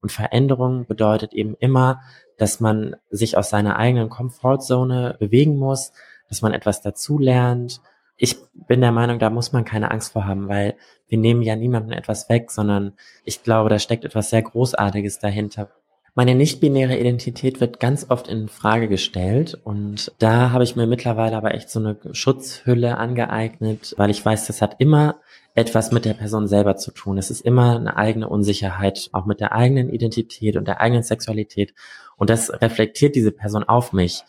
[0.00, 2.00] Und Veränderung bedeutet eben immer,
[2.36, 5.92] dass man sich aus seiner eigenen Comfortzone bewegen muss,
[6.28, 7.80] dass man etwas dazulernt.
[8.16, 10.76] Ich bin der Meinung, da muss man keine Angst vor haben, weil
[11.08, 12.92] wir nehmen ja niemandem etwas weg, sondern
[13.24, 15.70] ich glaube, da steckt etwas sehr Großartiges dahinter.
[16.18, 21.36] Meine nicht-binäre Identität wird ganz oft in Frage gestellt und da habe ich mir mittlerweile
[21.36, 25.20] aber echt so eine Schutzhülle angeeignet, weil ich weiß, das hat immer
[25.54, 27.18] etwas mit der Person selber zu tun.
[27.18, 31.72] Es ist immer eine eigene Unsicherheit, auch mit der eigenen Identität und der eigenen Sexualität.
[32.16, 34.24] Und das reflektiert diese Person auf mich.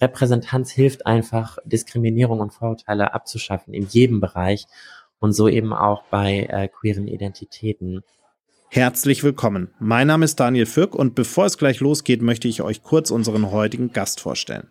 [0.00, 4.66] Repräsentanz hilft einfach, Diskriminierung und Vorurteile abzuschaffen in jedem Bereich
[5.20, 8.02] und so eben auch bei äh, queeren Identitäten.
[8.72, 9.74] Herzlich willkommen.
[9.80, 13.50] Mein Name ist Daniel Fürk und bevor es gleich losgeht, möchte ich euch kurz unseren
[13.50, 14.68] heutigen Gast vorstellen.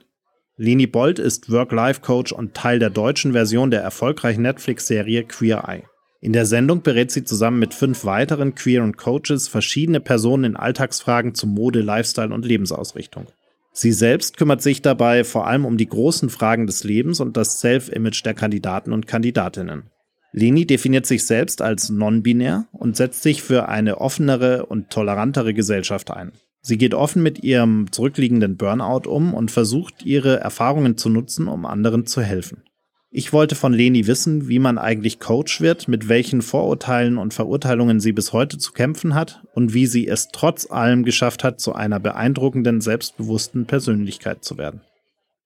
[0.55, 5.83] Leni Bold ist Work-Life-Coach und Teil der deutschen Version der erfolgreichen Netflix-Serie Queer Eye.
[6.21, 11.35] In der Sendung berät sie zusammen mit fünf weiteren queeren Coaches verschiedene Personen in Alltagsfragen
[11.35, 13.27] zu Mode, Lifestyle und Lebensausrichtung.
[13.73, 17.59] Sie selbst kümmert sich dabei vor allem um die großen Fragen des Lebens und das
[17.59, 19.89] Self-Image der Kandidaten und Kandidatinnen.
[20.31, 26.11] Leni definiert sich selbst als non-binär und setzt sich für eine offenere und tolerantere Gesellschaft
[26.11, 26.31] ein.
[26.61, 31.65] Sie geht offen mit ihrem zurückliegenden Burnout um und versucht, ihre Erfahrungen zu nutzen, um
[31.65, 32.63] anderen zu helfen.
[33.11, 37.99] Ich wollte von Leni wissen, wie man eigentlich Coach wird, mit welchen Vorurteilen und Verurteilungen
[37.99, 41.73] sie bis heute zu kämpfen hat und wie sie es trotz allem geschafft hat, zu
[41.73, 44.81] einer beeindruckenden, selbstbewussten Persönlichkeit zu werden.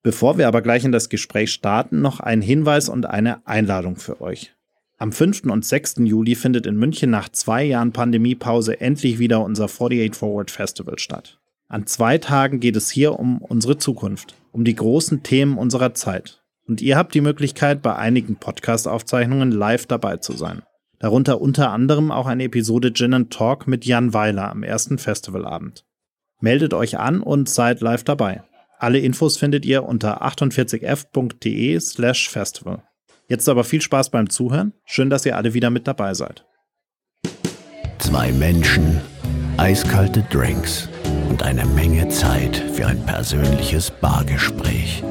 [0.02, 4.20] Bevor wir aber gleich in das Gespräch starten, noch ein Hinweis und eine Einladung für
[4.20, 4.54] euch.
[4.96, 5.44] Am 5.
[5.46, 5.96] und 6.
[6.04, 11.40] Juli findet in München nach zwei Jahren Pandemiepause endlich wieder unser 48 Forward Festival statt.
[11.66, 16.42] An zwei Tagen geht es hier um unsere Zukunft, um die großen Themen unserer Zeit.
[16.66, 20.62] Und ihr habt die Möglichkeit, bei einigen Podcast-Aufzeichnungen live dabei zu sein.
[21.00, 25.84] Darunter unter anderem auch eine Episode Gin and Talk mit Jan Weiler am ersten Festivalabend.
[26.40, 28.44] Meldet euch an und seid live dabei.
[28.78, 32.82] Alle Infos findet ihr unter 48f.de slash festival.
[33.26, 34.74] Jetzt aber viel Spaß beim Zuhören.
[34.84, 36.44] Schön, dass ihr alle wieder mit dabei seid.
[37.98, 39.00] Zwei Menschen,
[39.56, 40.90] eiskalte Drinks
[41.30, 45.02] und eine Menge Zeit für ein persönliches Bargespräch.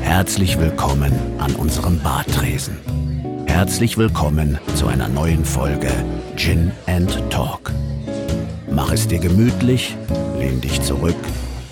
[0.00, 2.78] Herzlich willkommen an unserem Bartresen.
[3.46, 5.90] Herzlich willkommen zu einer neuen Folge
[6.36, 7.72] Gin and Talk.
[8.70, 9.96] Mach es dir gemütlich,
[10.38, 11.16] lehn dich zurück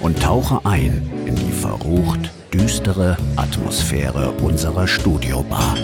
[0.00, 5.76] und tauche ein in die verrucht düstere Atmosphäre unserer Studiobar.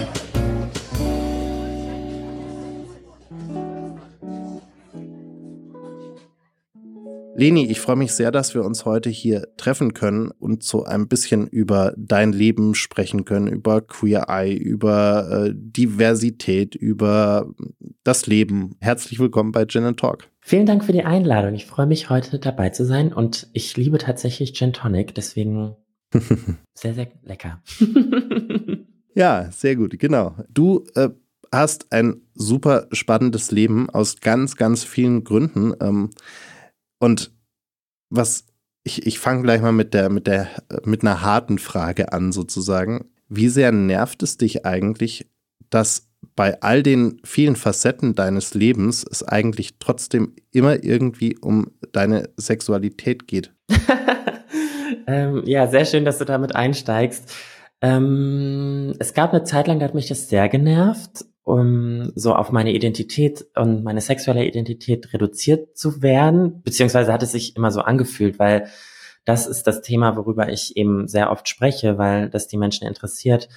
[7.35, 11.09] Leni, ich freue mich sehr, dass wir uns heute hier treffen können und so ein
[11.09, 17.53] bisschen über dein Leben sprechen können, über Queer Eye, über äh, Diversität, über
[18.03, 18.77] das Leben.
[18.81, 20.29] Herzlich willkommen bei Gin Talk.
[20.41, 21.55] Vielen Dank für die Einladung.
[21.55, 25.77] Ich freue mich, heute dabei zu sein und ich liebe tatsächlich Gin Tonic, deswegen
[26.75, 27.63] sehr, sehr lecker.
[29.15, 30.37] ja, sehr gut, genau.
[30.49, 31.11] Du äh,
[31.51, 35.75] hast ein super spannendes Leben aus ganz, ganz vielen Gründen.
[35.81, 36.11] Ähm,
[36.99, 37.33] und
[38.11, 38.47] was
[38.85, 40.49] ich, ich fange gleich mal mit der, mit der,
[40.85, 43.11] mit einer harten Frage an, sozusagen.
[43.29, 45.31] Wie sehr nervt es dich eigentlich,
[45.71, 52.31] dass bei all den vielen Facetten deines Lebens es eigentlich trotzdem immer irgendwie um deine
[52.37, 53.55] Sexualität geht?
[55.07, 57.35] ähm, ja, sehr schön, dass du damit einsteigst.
[57.81, 62.53] Ähm, es gab eine Zeit lang, da hat mich das sehr genervt, um so auf
[62.53, 67.81] meine Identität und meine sexuelle Identität reduziert zu werden, beziehungsweise hat es sich immer so
[67.81, 68.69] angefühlt, weil
[69.25, 73.49] das ist das Thema, worüber ich eben sehr oft spreche, weil das die Menschen interessiert.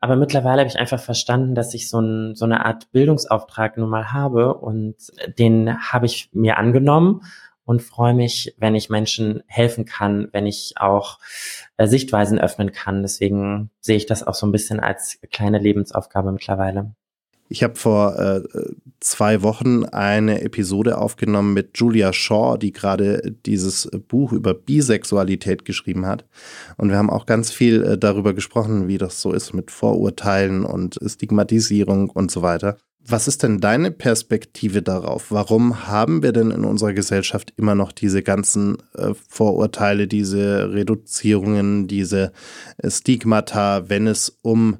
[0.00, 3.90] Aber mittlerweile habe ich einfach verstanden, dass ich so, ein, so eine Art Bildungsauftrag nun
[3.90, 4.96] mal habe und
[5.38, 7.22] den habe ich mir angenommen
[7.68, 11.18] und freue mich, wenn ich Menschen helfen kann, wenn ich auch
[11.76, 13.02] äh, Sichtweisen öffnen kann.
[13.02, 16.94] Deswegen sehe ich das auch so ein bisschen als kleine Lebensaufgabe mittlerweile.
[17.50, 18.42] Ich habe vor äh,
[19.00, 26.06] zwei Wochen eine Episode aufgenommen mit Julia Shaw, die gerade dieses Buch über Bisexualität geschrieben
[26.06, 26.24] hat.
[26.78, 30.64] Und wir haben auch ganz viel äh, darüber gesprochen, wie das so ist mit Vorurteilen
[30.64, 32.78] und Stigmatisierung und so weiter.
[33.06, 35.30] Was ist denn deine Perspektive darauf?
[35.30, 41.86] Warum haben wir denn in unserer Gesellschaft immer noch diese ganzen äh, Vorurteile, diese Reduzierungen,
[41.86, 42.32] diese
[42.76, 44.78] äh, Stigmata, wenn es um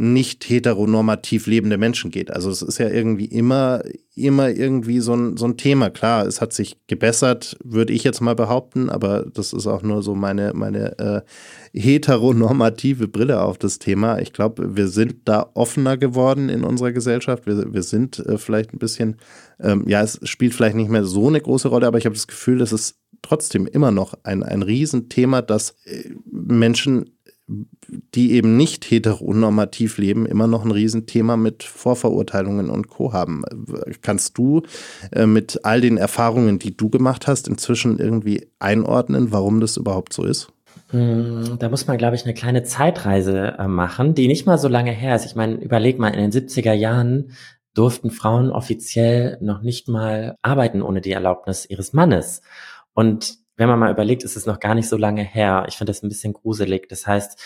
[0.00, 2.30] nicht heteronormativ lebende Menschen geht.
[2.30, 3.82] Also es ist ja irgendwie immer,
[4.14, 5.90] immer irgendwie so ein, so ein Thema.
[5.90, 10.04] Klar, es hat sich gebessert, würde ich jetzt mal behaupten, aber das ist auch nur
[10.04, 11.22] so meine, meine äh,
[11.76, 14.20] heteronormative Brille auf das Thema.
[14.20, 17.46] Ich glaube, wir sind da offener geworden in unserer Gesellschaft.
[17.46, 19.16] Wir, wir sind äh, vielleicht ein bisschen,
[19.58, 22.28] ähm, ja, es spielt vielleicht nicht mehr so eine große Rolle, aber ich habe das
[22.28, 27.18] Gefühl, dass es trotzdem immer noch ein, ein Riesenthema, dass äh, Menschen
[28.18, 33.12] die eben nicht heteronormativ leben, immer noch ein Riesenthema mit Vorverurteilungen und Co.
[33.12, 33.44] haben.
[34.02, 34.62] Kannst du
[35.12, 40.12] äh, mit all den Erfahrungen, die du gemacht hast, inzwischen irgendwie einordnen, warum das überhaupt
[40.12, 40.48] so ist?
[40.90, 44.66] Hm, da muss man, glaube ich, eine kleine Zeitreise äh, machen, die nicht mal so
[44.66, 45.24] lange her ist.
[45.24, 47.30] Ich meine, überleg mal, in den 70er Jahren
[47.74, 52.42] durften Frauen offiziell noch nicht mal arbeiten ohne die Erlaubnis ihres Mannes.
[52.94, 55.66] Und wenn man mal überlegt, ist es noch gar nicht so lange her.
[55.68, 56.88] Ich finde das ein bisschen gruselig.
[56.88, 57.40] Das heißt,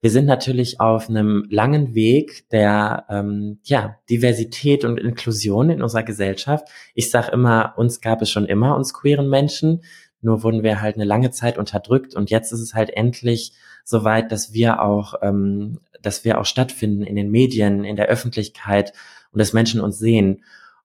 [0.00, 6.02] wir sind natürlich auf einem langen Weg der ähm, ja, Diversität und Inklusion in unserer
[6.02, 6.68] Gesellschaft.
[6.94, 9.82] Ich sage immer, uns gab es schon immer, uns queeren Menschen.
[10.20, 13.52] Nur wurden wir halt eine lange Zeit unterdrückt und jetzt ist es halt endlich
[13.84, 18.06] so weit, dass wir auch, ähm, dass wir auch stattfinden in den Medien, in der
[18.06, 18.92] Öffentlichkeit
[19.32, 20.42] und dass Menschen uns sehen.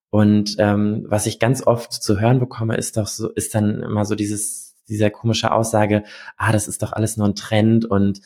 [0.10, 4.06] Und ähm, was ich ganz oft zu hören bekomme, ist doch so, ist dann immer
[4.06, 6.04] so dieses, dieser komische Aussage,
[6.38, 8.22] ah, das ist doch alles nur ein Trend und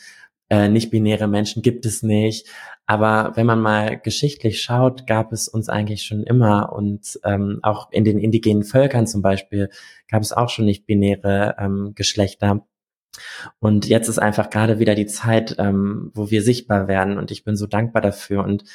[0.50, 2.47] äh, nicht-binäre Menschen gibt es nicht.
[2.86, 7.92] Aber wenn man mal geschichtlich schaut, gab es uns eigentlich schon immer und ähm, auch
[7.92, 9.69] in den indigenen Völkern zum Beispiel
[10.09, 12.65] gab es auch schon nicht-binäre ähm, Geschlechter.
[13.59, 17.44] Und jetzt ist einfach gerade wieder die Zeit, ähm, wo wir sichtbar werden und ich
[17.44, 18.65] bin so dankbar dafür und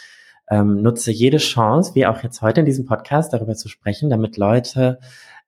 [0.51, 4.37] ähm, nutze jede Chance, wie auch jetzt heute in diesem Podcast, darüber zu sprechen, damit
[4.37, 4.99] Leute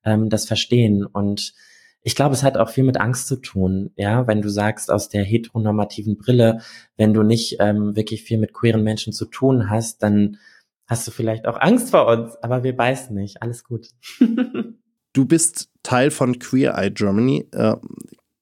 [0.04, 1.04] ähm, das verstehen.
[1.04, 1.54] Und
[2.02, 5.08] ich glaube, es hat auch viel mit Angst zu tun, ja, wenn du sagst, aus
[5.08, 6.60] der heteronormativen Brille,
[6.96, 10.38] wenn du nicht ähm, wirklich viel mit queeren Menschen zu tun hast, dann
[10.86, 13.42] hast du vielleicht auch Angst vor uns, aber wir beißen nicht.
[13.42, 13.88] Alles gut.
[15.12, 17.48] du bist Teil von Queer Eye Germany.
[17.52, 17.76] Äh,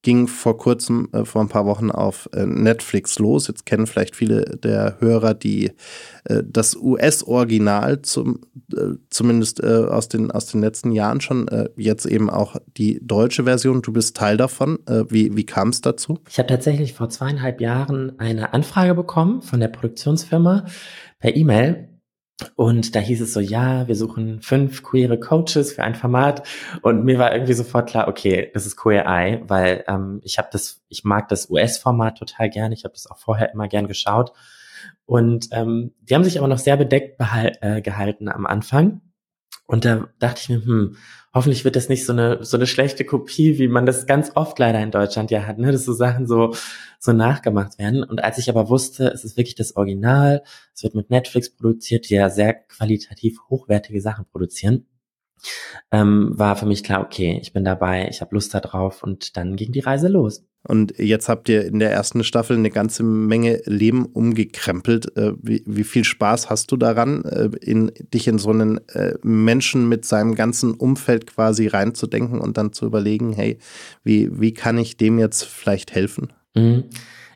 [0.03, 3.49] ging vor kurzem, äh, vor ein paar Wochen auf äh, Netflix los.
[3.49, 5.73] Jetzt kennen vielleicht viele der Hörer die
[6.25, 8.41] äh, das US-Original zum
[8.73, 11.49] äh, zumindest äh, aus den aus den letzten Jahren schon.
[11.49, 13.83] Äh, jetzt eben auch die deutsche Version.
[13.83, 14.79] Du bist Teil davon.
[15.09, 16.19] wie wie kam es dazu?
[16.29, 20.67] Ich habe tatsächlich vor zweieinhalb Jahren eine Anfrage bekommen von der Produktionsfirma
[21.19, 21.89] per E-Mail
[22.57, 26.47] und da hieß es so, ja, wir suchen fünf queere Coaches für ein Format.
[26.83, 30.49] Und mir war irgendwie sofort klar, okay, das ist Queer Eye, weil ähm, ich habe
[30.53, 32.73] das, ich mag das US-Format total gern.
[32.73, 34.33] Ich habe das auch vorher immer gern geschaut.
[35.07, 37.21] Und ähm, die haben sich aber noch sehr bedeckt
[37.61, 39.01] äh, gehalten am Anfang.
[39.67, 40.97] Und da dachte ich mir, hm,
[41.33, 44.59] hoffentlich wird das nicht so eine, so eine schlechte Kopie, wie man das ganz oft
[44.59, 46.55] leider in Deutschland ja hat, ne, dass so Sachen so,
[46.99, 48.03] so nachgemacht werden.
[48.03, 50.43] Und als ich aber wusste, es ist wirklich das Original,
[50.75, 54.87] es wird mit Netflix produziert, die ja sehr qualitativ hochwertige Sachen produzieren,
[55.91, 59.57] ähm, war für mich klar, okay, ich bin dabei, ich habe Lust darauf und dann
[59.57, 60.45] ging die Reise los.
[60.63, 65.17] Und jetzt habt ihr in der ersten Staffel eine ganze Menge Leben umgekrempelt.
[65.17, 69.15] Äh, wie, wie viel Spaß hast du daran, äh, in, dich in so einen äh,
[69.23, 73.59] Menschen mit seinem ganzen Umfeld quasi reinzudenken und dann zu überlegen, hey,
[74.05, 76.33] wie, wie kann ich dem jetzt vielleicht helfen?
[76.55, 76.85] Mhm.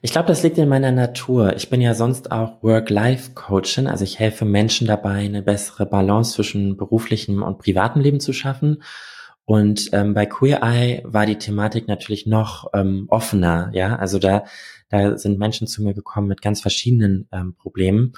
[0.05, 1.57] Ich glaube, das liegt in meiner Natur.
[1.57, 6.77] Ich bin ja sonst auch Work-Life-Coachin, also ich helfe Menschen dabei, eine bessere Balance zwischen
[6.77, 8.83] beruflichem und privatem Leben zu schaffen.
[9.47, 13.97] Und ähm, bei Queer Eye war die Thematik natürlich noch ähm, offener, ja.
[13.97, 14.45] Also da,
[14.91, 18.13] da sind Menschen zu mir gekommen mit ganz verschiedenen ähm, Problemen.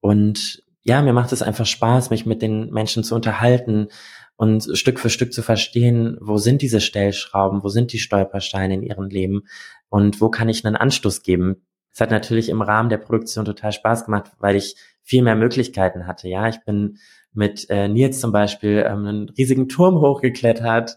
[0.00, 3.88] Und ja, mir macht es einfach Spaß, mich mit den Menschen zu unterhalten
[4.36, 8.82] und Stück für Stück zu verstehen, wo sind diese Stellschrauben, wo sind die Stolpersteine in
[8.82, 9.44] ihrem Leben
[9.92, 11.66] und wo kann ich einen Anstoß geben.
[11.92, 16.06] Es hat natürlich im Rahmen der Produktion total Spaß gemacht, weil ich viel mehr Möglichkeiten
[16.06, 16.28] hatte.
[16.28, 16.96] Ja, ich bin
[17.34, 20.96] mit äh, Nils zum Beispiel ähm, einen riesigen Turm hochgeklettert.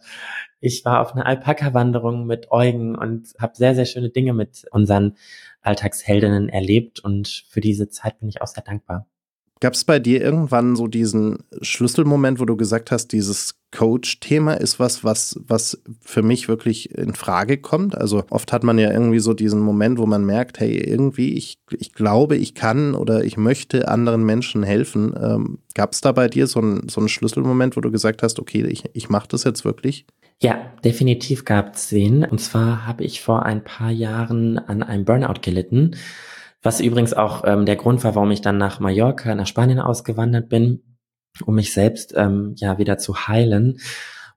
[0.62, 5.18] Ich war auf einer Alpaka-Wanderung mit Eugen und habe sehr, sehr schöne Dinge mit unseren
[5.62, 9.08] Alltagsheldinnen erlebt und für diese Zeit bin ich auch sehr dankbar.
[9.60, 14.80] Gab es bei dir irgendwann so diesen Schlüsselmoment, wo du gesagt hast, dieses Coach-Thema ist
[14.80, 17.98] was, was, was für mich wirklich in Frage kommt?
[17.98, 21.60] Also oft hat man ja irgendwie so diesen Moment, wo man merkt, hey, irgendwie, ich,
[21.78, 25.14] ich glaube, ich kann oder ich möchte anderen Menschen helfen.
[25.22, 28.40] Ähm, Gab es da bei dir so, ein, so einen Schlüsselmoment, wo du gesagt hast,
[28.40, 30.06] okay, ich, ich mache das jetzt wirklich?
[30.42, 32.24] Ja, definitiv gab es den.
[32.24, 35.96] Und zwar habe ich vor ein paar Jahren an einem Burnout gelitten
[36.64, 40.50] was übrigens auch ähm, der Grund war, warum ich dann nach Mallorca, nach Spanien ausgewandert
[40.50, 40.95] bin,
[41.46, 43.80] um mich selbst ähm, ja wieder zu heilen.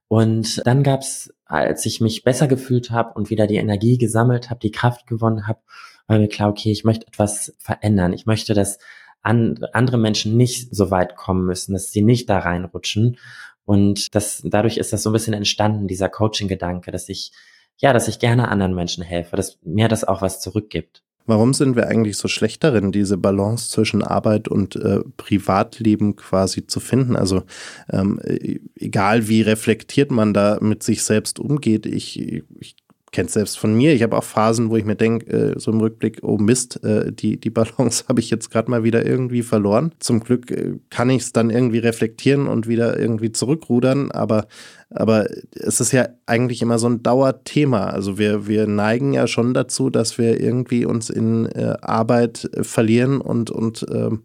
[0.07, 4.59] Und dann gab's, als ich mich besser gefühlt habe und wieder die Energie gesammelt habe,
[4.59, 5.59] die Kraft gewonnen habe,
[6.07, 8.13] war mir klar, okay, ich möchte etwas verändern.
[8.13, 8.79] Ich möchte, dass
[9.21, 13.17] an, andere Menschen nicht so weit kommen müssen, dass sie nicht da reinrutschen.
[13.65, 17.31] Und das, dadurch ist das so ein bisschen entstanden, dieser Coaching-Gedanke, dass ich,
[17.77, 21.03] ja, dass ich gerne anderen Menschen helfe, dass mir das auch was zurückgibt.
[21.29, 26.65] Warum sind wir eigentlich so schlecht darin, diese Balance zwischen Arbeit und äh, Privatleben quasi
[26.65, 27.15] zu finden?
[27.15, 27.43] Also
[27.91, 32.75] ähm, e-, egal wie reflektiert man da mit sich selbst umgeht, ich, ich
[33.11, 33.93] kenne selbst von mir.
[33.93, 37.11] Ich habe auch Phasen, wo ich mir denke, äh, so im Rückblick, oh Mist, äh,
[37.11, 39.93] die, die Balance habe ich jetzt gerade mal wieder irgendwie verloren.
[39.99, 44.47] Zum Glück äh, kann ich es dann irgendwie reflektieren und wieder irgendwie zurückrudern, aber,
[44.89, 47.85] aber es ist ja eigentlich immer so ein Dauerthema.
[47.87, 53.21] Also wir, wir neigen ja schon dazu, dass wir irgendwie uns in äh, Arbeit verlieren
[53.21, 54.23] und, und ähm,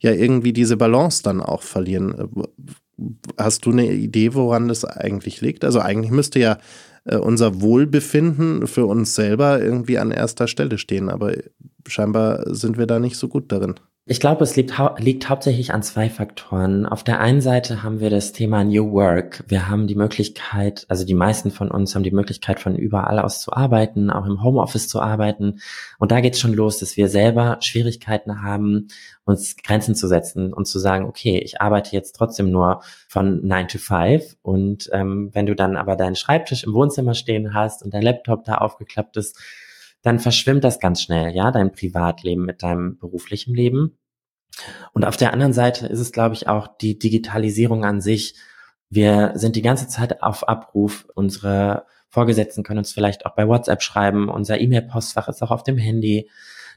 [0.00, 2.30] ja irgendwie diese Balance dann auch verlieren.
[3.38, 5.64] Hast du eine Idee, woran das eigentlich liegt?
[5.64, 6.58] Also eigentlich müsste ja
[7.04, 11.08] äh, unser Wohlbefinden für uns selber irgendwie an erster Stelle stehen.
[11.08, 11.32] Aber
[11.86, 13.74] scheinbar sind wir da nicht so gut darin.
[14.06, 16.84] Ich glaube, es liegt, hau liegt hauptsächlich an zwei Faktoren.
[16.84, 19.44] Auf der einen Seite haben wir das Thema New Work.
[19.48, 23.40] Wir haben die Möglichkeit, also die meisten von uns haben die Möglichkeit, von überall aus
[23.40, 25.60] zu arbeiten, auch im Homeoffice zu arbeiten.
[25.98, 28.88] Und da geht's schon los, dass wir selber Schwierigkeiten haben,
[29.24, 33.68] uns Grenzen zu setzen und zu sagen, okay, ich arbeite jetzt trotzdem nur von 9
[33.68, 34.36] to 5.
[34.42, 38.44] Und ähm, wenn du dann aber deinen Schreibtisch im Wohnzimmer stehen hast und dein Laptop
[38.44, 39.40] da aufgeklappt ist,
[40.04, 43.98] dann verschwimmt das ganz schnell, ja, dein Privatleben mit deinem beruflichen Leben.
[44.92, 48.34] Und auf der anderen Seite ist es, glaube ich, auch die Digitalisierung an sich.
[48.90, 51.06] Wir sind die ganze Zeit auf Abruf.
[51.14, 54.28] Unsere Vorgesetzten können uns vielleicht auch bei WhatsApp schreiben.
[54.28, 56.30] Unser E-Mail-Postfach ist auch auf dem Handy.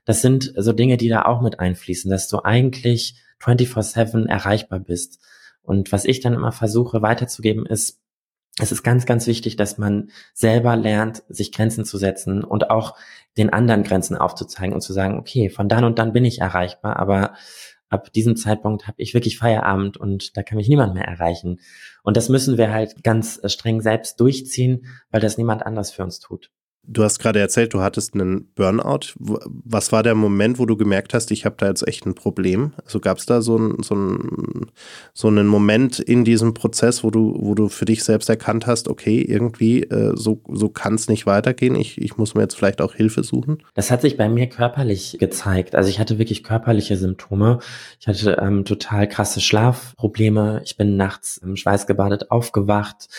[0.05, 5.19] Das sind so Dinge, die da auch mit einfließen, dass du eigentlich 24-7 erreichbar bist.
[5.61, 7.99] Und was ich dann immer versuche weiterzugeben ist,
[8.59, 12.95] es ist ganz, ganz wichtig, dass man selber lernt, sich Grenzen zu setzen und auch
[13.37, 16.97] den anderen Grenzen aufzuzeigen und zu sagen, okay, von dann und dann bin ich erreichbar,
[16.97, 17.33] aber
[17.89, 21.59] ab diesem Zeitpunkt habe ich wirklich Feierabend und da kann mich niemand mehr erreichen.
[22.03, 26.19] Und das müssen wir halt ganz streng selbst durchziehen, weil das niemand anders für uns
[26.19, 26.51] tut.
[26.89, 29.13] Du hast gerade erzählt, du hattest einen Burnout.
[29.17, 32.71] Was war der Moment, wo du gemerkt hast, ich habe da jetzt echt ein Problem?
[32.85, 34.71] Also gab es da so, ein, so, ein,
[35.13, 38.87] so einen Moment in diesem Prozess, wo du, wo du für dich selbst erkannt hast,
[38.87, 41.75] okay, irgendwie äh, so, so kann es nicht weitergehen.
[41.75, 43.63] Ich, ich muss mir jetzt vielleicht auch Hilfe suchen?
[43.73, 45.75] Das hat sich bei mir körperlich gezeigt.
[45.75, 47.59] Also ich hatte wirklich körperliche Symptome.
[47.99, 50.61] Ich hatte ähm, total krasse Schlafprobleme.
[50.63, 53.09] Ich bin nachts im Schweiß gebadet aufgewacht,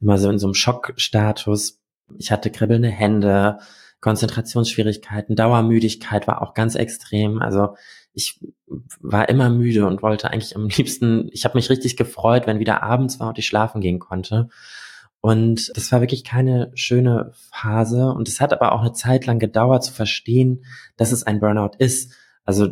[0.00, 1.77] immer so in so einem Schockstatus
[2.16, 3.58] ich hatte kribbelnde Hände,
[4.00, 7.42] Konzentrationsschwierigkeiten, Dauermüdigkeit war auch ganz extrem.
[7.42, 7.74] Also
[8.12, 8.40] ich
[9.00, 12.82] war immer müde und wollte eigentlich am liebsten, ich habe mich richtig gefreut, wenn wieder
[12.82, 14.48] abends war und ich schlafen gehen konnte.
[15.20, 18.12] Und das war wirklich keine schöne Phase.
[18.12, 20.64] Und es hat aber auch eine Zeit lang gedauert zu verstehen,
[20.96, 22.12] dass es ein Burnout ist.
[22.44, 22.68] Also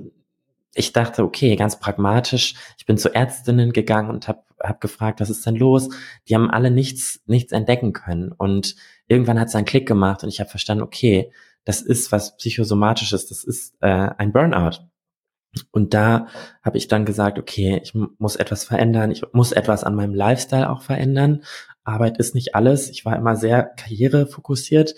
[0.74, 5.30] ich dachte, okay, ganz pragmatisch, ich bin zu Ärztinnen gegangen und habe hab gefragt, was
[5.30, 5.88] ist denn los?
[6.28, 8.32] Die haben alle nichts, nichts entdecken können.
[8.32, 8.76] Und
[9.08, 11.32] irgendwann hat es einen Klick gemacht und ich habe verstanden, okay,
[11.64, 14.78] das ist was Psychosomatisches, das ist äh, ein Burnout.
[15.70, 16.26] Und da
[16.62, 20.68] habe ich dann gesagt, okay, ich muss etwas verändern, ich muss etwas an meinem Lifestyle
[20.68, 21.42] auch verändern.
[21.82, 22.90] Arbeit ist nicht alles.
[22.90, 24.94] Ich war immer sehr karrierefokussiert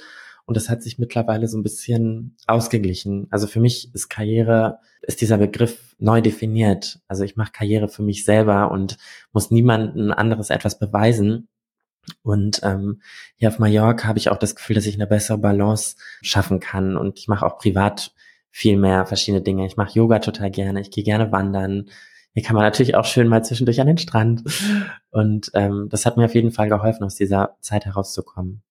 [0.47, 3.27] und das hat sich mittlerweile so ein bisschen ausgeglichen.
[3.31, 7.01] Also für mich ist Karriere, ist dieser Begriff neu definiert.
[7.07, 8.97] Also ich mache Karriere für mich selber und
[9.33, 11.49] muss niemandem anderes etwas beweisen.
[12.23, 13.01] Und ähm,
[13.37, 16.97] hier auf Mallorca habe ich auch das Gefühl, dass ich eine bessere Balance schaffen kann.
[16.97, 18.13] Und ich mache auch privat
[18.51, 19.67] viel mehr verschiedene Dinge.
[19.67, 20.81] Ich mache Yoga total gerne.
[20.81, 21.89] Ich gehe gerne wandern.
[22.35, 24.43] Hier kann man natürlich auch schön mal zwischendurch an den Strand.
[25.11, 28.63] Und ähm, das hat mir auf jeden Fall geholfen, aus dieser Zeit herauszukommen.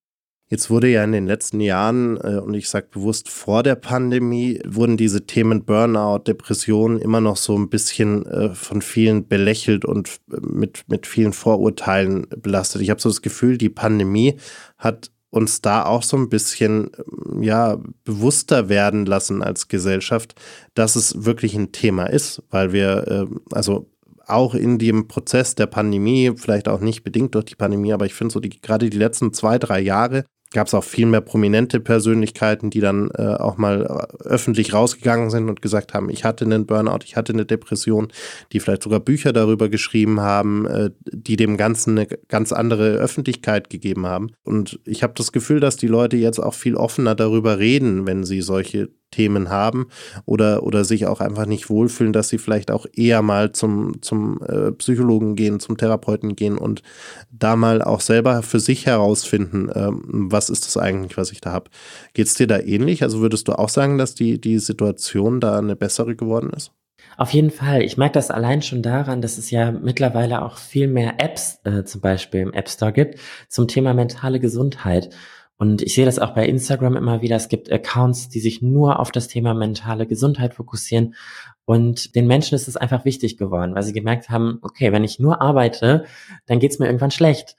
[0.49, 4.61] Jetzt wurde ja in den letzten Jahren, äh, und ich sage bewusst vor der Pandemie,
[4.65, 10.07] wurden diese Themen Burnout, Depression immer noch so ein bisschen äh, von vielen belächelt und
[10.31, 12.81] äh, mit, mit vielen Vorurteilen belastet.
[12.81, 14.37] Ich habe so das Gefühl, die Pandemie
[14.77, 20.35] hat uns da auch so ein bisschen ähm, ja bewusster werden lassen als Gesellschaft,
[20.75, 23.91] dass es wirklich ein Thema ist, weil wir also
[24.25, 28.13] auch in dem Prozess der Pandemie, vielleicht auch nicht bedingt durch die Pandemie, aber ich
[28.13, 30.23] finde so die, gerade die letzten zwei, drei Jahre
[30.53, 35.29] gab es auch viel mehr prominente Persönlichkeiten, die dann äh, auch mal äh, öffentlich rausgegangen
[35.29, 38.07] sind und gesagt haben, ich hatte einen Burnout, ich hatte eine Depression,
[38.53, 43.69] die vielleicht sogar Bücher darüber geschrieben haben, äh, die dem Ganzen eine ganz andere Öffentlichkeit
[43.69, 44.31] gegeben haben.
[44.43, 48.23] Und ich habe das Gefühl, dass die Leute jetzt auch viel offener darüber reden, wenn
[48.23, 49.87] sie solche Themen haben
[50.25, 54.41] oder, oder sich auch einfach nicht wohlfühlen, dass sie vielleicht auch eher mal zum, zum
[54.45, 56.81] äh, Psychologen gehen, zum Therapeuten gehen und
[57.31, 61.51] da mal auch selber für sich herausfinden, ähm, was ist das eigentlich, was ich da
[61.51, 61.71] habe.
[62.13, 63.01] Geht es dir da ähnlich?
[63.01, 66.71] Also würdest du auch sagen, dass die, die Situation da eine bessere geworden ist?
[67.17, 67.81] Auf jeden Fall.
[67.81, 71.83] Ich merke das allein schon daran, dass es ja mittlerweile auch viel mehr Apps äh,
[71.83, 75.09] zum Beispiel im App Store gibt zum Thema mentale Gesundheit.
[75.57, 77.35] Und ich sehe das auch bei Instagram immer wieder.
[77.35, 81.15] Es gibt Accounts, die sich nur auf das Thema mentale Gesundheit fokussieren.
[81.65, 85.17] Und den Menschen ist es einfach wichtig geworden, weil sie gemerkt haben, okay, wenn ich
[85.17, 86.05] nur arbeite,
[86.45, 87.55] dann geht's mir irgendwann schlecht.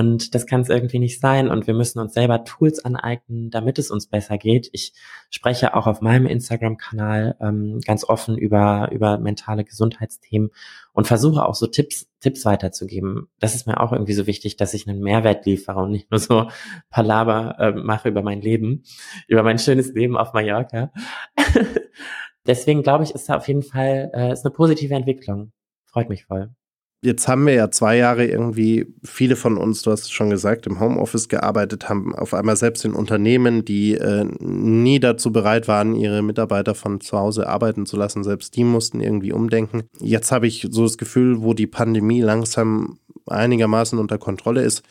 [0.00, 1.50] Und das kann es irgendwie nicht sein.
[1.50, 4.70] Und wir müssen uns selber Tools aneignen, damit es uns besser geht.
[4.72, 4.94] Ich
[5.28, 10.52] spreche auch auf meinem Instagram-Kanal ähm, ganz offen über, über mentale Gesundheitsthemen
[10.94, 13.28] und versuche auch so Tipps, Tipps weiterzugeben.
[13.40, 16.18] Das ist mir auch irgendwie so wichtig, dass ich einen Mehrwert liefere und nicht nur
[16.18, 16.48] so
[16.88, 18.84] Palaber äh, mache über mein Leben,
[19.28, 20.92] über mein schönes Leben auf Mallorca.
[22.46, 25.52] Deswegen glaube ich, ist da auf jeden Fall äh, ist eine positive Entwicklung.
[25.84, 26.54] Freut mich voll
[27.02, 30.66] jetzt haben wir ja zwei Jahre irgendwie, viele von uns, du hast es schon gesagt,
[30.66, 35.94] im Homeoffice gearbeitet, haben auf einmal selbst in Unternehmen, die äh, nie dazu bereit waren,
[35.94, 39.84] ihre Mitarbeiter von zu Hause arbeiten zu lassen, selbst die mussten irgendwie umdenken.
[39.98, 42.98] Jetzt habe ich so das Gefühl, wo die Pandemie langsam
[43.30, 44.82] einigermaßen unter Kontrolle ist,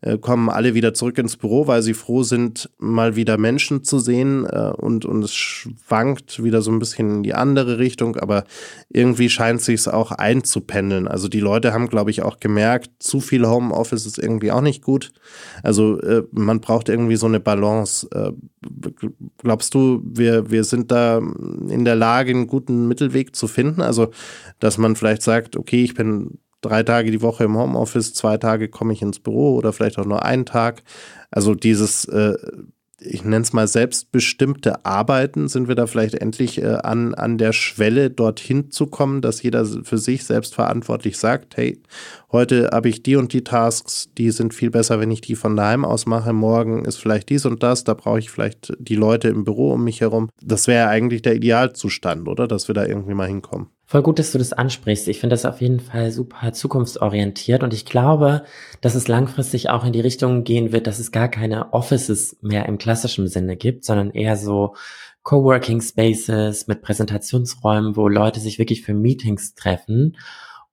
[0.00, 3.98] äh, kommen alle wieder zurück ins Büro, weil sie froh sind, mal wieder Menschen zu
[3.98, 8.44] sehen äh, und, und es schwankt wieder so ein bisschen in die andere Richtung, aber
[8.90, 11.08] irgendwie scheint sich auch einzupendeln.
[11.08, 14.84] Also die Leute haben, glaube ich, auch gemerkt, zu viel Homeoffice ist irgendwie auch nicht
[14.84, 15.10] gut.
[15.64, 18.08] Also äh, man braucht irgendwie so eine Balance.
[19.38, 23.80] Glaubst du, wir, wir sind da in der Lage, einen guten Mittelweg zu finden?
[23.80, 24.10] Also,
[24.60, 28.68] dass man vielleicht sagt, okay, ich bin drei Tage die Woche im Homeoffice, zwei Tage
[28.68, 30.82] komme ich ins Büro oder vielleicht auch nur einen Tag.
[31.30, 32.34] Also dieses, äh,
[33.00, 37.52] ich nenne es mal selbstbestimmte Arbeiten, sind wir da vielleicht endlich äh, an, an der
[37.52, 41.80] Schwelle, dorthin zu kommen, dass jeder für sich selbstverantwortlich sagt, hey,
[42.32, 45.56] heute habe ich die und die Tasks, die sind viel besser, wenn ich die von
[45.56, 46.32] daheim aus mache.
[46.32, 49.84] Morgen ist vielleicht dies und das, da brauche ich vielleicht die Leute im Büro um
[49.84, 50.28] mich herum.
[50.42, 52.46] Das wäre eigentlich der Idealzustand, oder?
[52.46, 53.68] Dass wir da irgendwie mal hinkommen.
[53.90, 55.08] Voll gut, dass du das ansprichst.
[55.08, 58.42] Ich finde das auf jeden Fall super zukunftsorientiert und ich glaube,
[58.82, 62.66] dass es langfristig auch in die Richtung gehen wird, dass es gar keine Offices mehr
[62.66, 64.74] im klassischen Sinne gibt, sondern eher so
[65.22, 70.16] Coworking Spaces mit Präsentationsräumen, wo Leute sich wirklich für Meetings treffen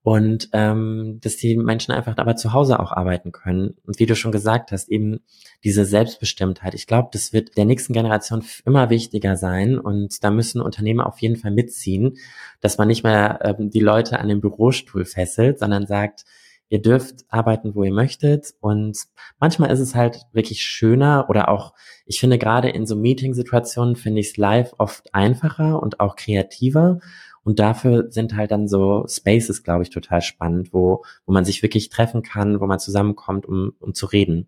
[0.05, 3.73] und ähm, dass die Menschen einfach aber zu Hause auch arbeiten können.
[3.87, 5.21] Und wie du schon gesagt hast, eben
[5.63, 6.75] diese Selbstbestimmtheit.
[6.75, 11.17] Ich glaube, das wird der nächsten Generation immer wichtiger sein und da müssen Unternehmen auf
[11.21, 12.17] jeden Fall mitziehen,
[12.61, 16.25] dass man nicht mehr ähm, die Leute an den Bürostuhl fesselt, sondern sagt,
[16.69, 18.53] ihr dürft arbeiten, wo ihr möchtet.
[18.59, 19.05] Und
[19.39, 21.73] manchmal ist es halt wirklich schöner oder auch,
[22.05, 26.99] ich finde gerade in so Meeting-Situationen finde ich es live oft einfacher und auch kreativer.
[27.45, 31.61] Und dafür sind halt dann so Spaces, glaube ich, total spannend, wo, wo man sich
[31.61, 34.47] wirklich treffen kann, wo man zusammenkommt, um, um zu reden.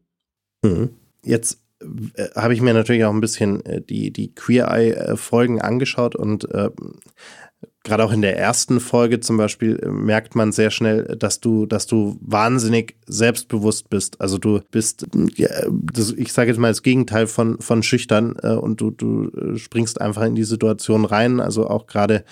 [0.63, 0.95] Mhm.
[1.23, 6.15] Jetzt äh, habe ich mir natürlich auch ein bisschen äh, die, die Queer Eye-Folgen angeschaut
[6.15, 6.69] und äh,
[7.83, 11.65] gerade auch in der ersten Folge zum Beispiel äh, merkt man sehr schnell, dass du,
[11.65, 14.19] dass du wahnsinnig selbstbewusst bist.
[14.19, 18.91] Also du bist, ich sage jetzt mal das Gegenteil von, von schüchtern äh, und du,
[18.91, 21.39] du äh, springst einfach in die Situation rein.
[21.39, 22.25] Also auch gerade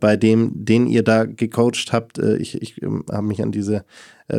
[0.00, 3.84] bei dem, den ihr da gecoacht habt, ich, ich ähm, habe mich an diese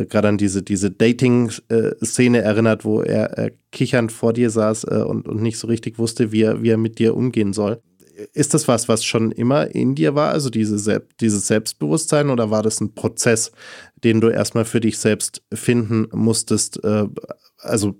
[0.08, 5.28] gerade an diese, diese Dating-Szene erinnert, wo er äh, kichernd vor dir saß äh, und,
[5.28, 7.80] und nicht so richtig wusste, wie er, wie er mit dir umgehen soll
[8.32, 12.62] ist das was, was schon immer in dir war, also diese, dieses Selbstbewusstsein, oder war
[12.62, 13.52] das ein Prozess,
[14.04, 16.82] den du erstmal für dich selbst finden musstest?
[16.84, 17.06] Äh,
[17.58, 17.94] also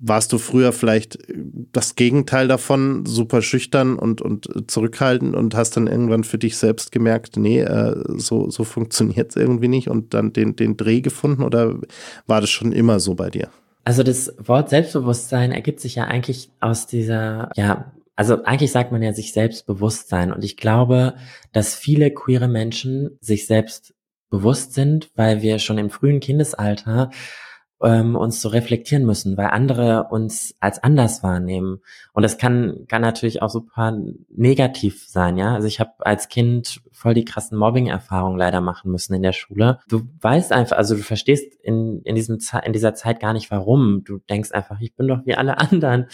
[0.00, 1.18] warst du früher vielleicht
[1.72, 6.92] das Gegenteil davon, super schüchtern und, und zurückhaltend und hast dann irgendwann für dich selbst
[6.92, 11.42] gemerkt, nee, äh, so, so funktioniert es irgendwie nicht und dann den, den Dreh gefunden
[11.42, 11.78] oder
[12.26, 13.48] war das schon immer so bei dir?
[13.84, 19.02] Also das Wort Selbstbewusstsein ergibt sich ja eigentlich aus dieser, ja, also eigentlich sagt man
[19.02, 21.14] ja sich Selbstbewusstsein und ich glaube,
[21.52, 23.94] dass viele queere Menschen sich selbst
[24.30, 27.10] bewusst sind, weil wir schon im frühen Kindesalter
[27.82, 31.80] ähm, uns so reflektieren müssen, weil andere uns als anders wahrnehmen.
[32.12, 33.96] Und das kann, kann natürlich auch super
[34.34, 35.54] negativ sein, ja.
[35.54, 39.80] Also ich habe als Kind voll die krassen Mobbing-Erfahrungen leider machen müssen in der Schule.
[39.88, 44.02] Du weißt einfach, also du verstehst in, in, diesem, in dieser Zeit gar nicht, warum.
[44.04, 46.06] Du denkst einfach, ich bin doch wie alle anderen.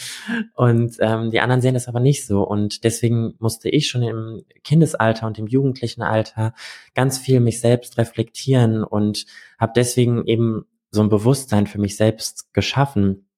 [0.54, 2.42] Und ähm, die anderen sehen das aber nicht so.
[2.42, 6.54] Und deswegen musste ich schon im Kindesalter und im jugendlichen Alter
[6.94, 9.26] ganz viel mich selbst reflektieren und
[9.58, 13.28] habe deswegen eben so ein Bewusstsein für mich selbst geschaffen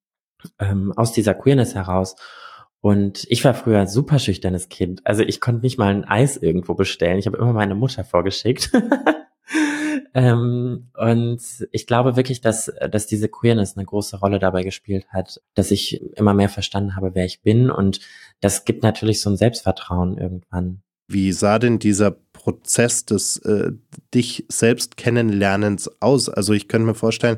[0.59, 2.15] ähm, aus dieser Queerness heraus.
[2.81, 5.05] Und ich war früher ein super schüchternes Kind.
[5.05, 7.17] Also ich konnte nicht mal ein Eis irgendwo bestellen.
[7.17, 8.71] Ich habe immer meine Mutter vorgeschickt.
[10.15, 15.41] Ähm, und ich glaube wirklich, dass, dass diese Queerness eine große Rolle dabei gespielt hat,
[15.55, 17.71] dass ich immer mehr verstanden habe, wer ich bin.
[17.71, 17.99] Und
[18.39, 20.83] das gibt natürlich so ein Selbstvertrauen irgendwann.
[21.07, 23.71] Wie sah denn dieser Prozess des äh,
[24.13, 26.27] dich selbst kennenlernens aus?
[26.27, 27.37] Also ich könnte mir vorstellen,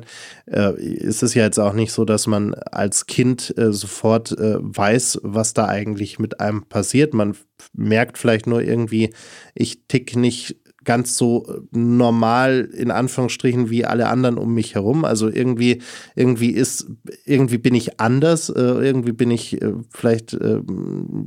[0.50, 4.56] äh, ist es ja jetzt auch nicht so, dass man als Kind äh, sofort äh,
[4.58, 7.14] weiß, was da eigentlich mit einem passiert.
[7.14, 7.36] Man
[7.72, 9.14] merkt vielleicht nur irgendwie,
[9.54, 10.56] ich tick nicht
[10.86, 15.04] ganz so normal in Anführungsstrichen wie alle anderen um mich herum.
[15.04, 15.82] Also irgendwie,
[16.14, 16.86] irgendwie ist,
[17.26, 20.60] irgendwie bin ich anders, äh, irgendwie bin ich äh, vielleicht, äh,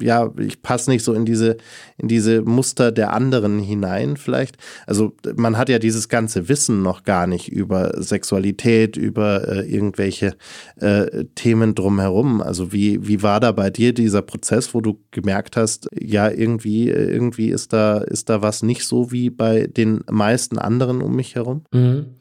[0.01, 1.57] ja, ich passe nicht so in diese,
[1.97, 4.57] in diese Muster der anderen hinein, vielleicht.
[4.87, 10.35] Also man hat ja dieses ganze Wissen noch gar nicht über Sexualität, über äh, irgendwelche
[10.77, 12.41] äh, Themen drumherum.
[12.41, 16.89] Also wie, wie war da bei dir dieser Prozess, wo du gemerkt hast, ja, irgendwie,
[16.89, 21.15] irgendwie ist da, ist da was nicht so wie bei bei den meisten anderen um
[21.15, 21.63] mich herum?
[21.71, 22.17] Mhm.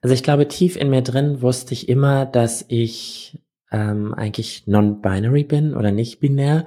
[0.00, 3.38] Also ich glaube, tief in mir drin wusste ich immer, dass ich
[3.70, 6.64] ähm, eigentlich non-binary bin oder nicht binär,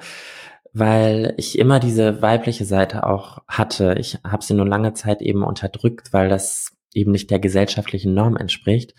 [0.72, 3.96] weil ich immer diese weibliche Seite auch hatte.
[4.00, 8.38] Ich habe sie nur lange Zeit eben unterdrückt, weil das eben nicht der gesellschaftlichen Norm
[8.38, 8.94] entspricht.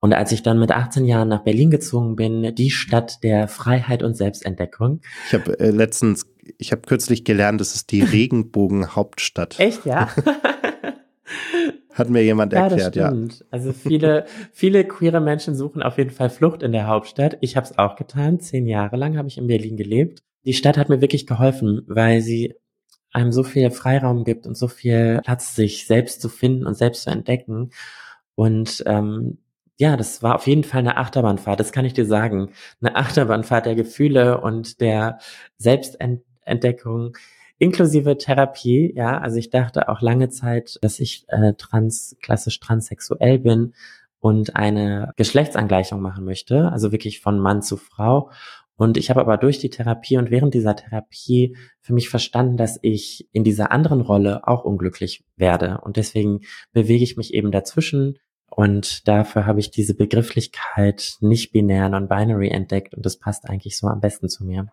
[0.00, 4.02] Und als ich dann mit 18 Jahren nach Berlin gezogen bin, die Stadt der Freiheit
[4.02, 5.00] und Selbstentdeckung.
[5.28, 6.26] Ich habe äh, letztens,
[6.58, 9.58] ich habe kürzlich gelernt, es ist die Regenbogenhauptstadt.
[9.58, 10.08] Echt, ja?
[11.94, 13.12] Hat mir jemand erklärt, ja.
[13.12, 13.28] ja.
[13.50, 17.36] Also viele, viele queere Menschen suchen auf jeden Fall Flucht in der Hauptstadt.
[17.40, 18.40] Ich habe es auch getan.
[18.40, 20.22] Zehn Jahre lang habe ich in Berlin gelebt.
[20.44, 22.54] Die Stadt hat mir wirklich geholfen, weil sie
[23.12, 27.02] einem so viel Freiraum gibt und so viel Platz, sich selbst zu finden und selbst
[27.02, 27.70] zu entdecken.
[28.34, 29.38] Und ähm,
[29.76, 32.52] ja, das war auf jeden Fall eine Achterbahnfahrt, das kann ich dir sagen.
[32.80, 35.18] Eine Achterbahnfahrt der Gefühle und der
[35.56, 36.29] Selbstentdeckung
[37.58, 39.18] inklusive Therapie, ja.
[39.18, 43.74] Also ich dachte auch lange Zeit, dass ich äh, trans, klassisch transsexuell bin
[44.18, 48.30] und eine Geschlechtsangleichung machen möchte, also wirklich von Mann zu Frau.
[48.76, 52.78] Und ich habe aber durch die Therapie und während dieser Therapie für mich verstanden, dass
[52.80, 55.80] ich in dieser anderen Rolle auch unglücklich werde.
[55.82, 56.40] Und deswegen
[56.72, 62.94] bewege ich mich eben dazwischen und dafür habe ich diese Begrifflichkeit nicht binär, non-binary entdeckt
[62.94, 64.72] und das passt eigentlich so am besten zu mir.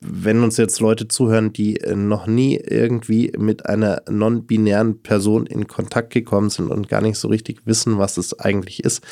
[0.00, 5.66] Wenn uns jetzt Leute zuhören, die äh, noch nie irgendwie mit einer non-binären Person in
[5.66, 9.02] Kontakt gekommen sind und gar nicht so richtig wissen, was es eigentlich ist,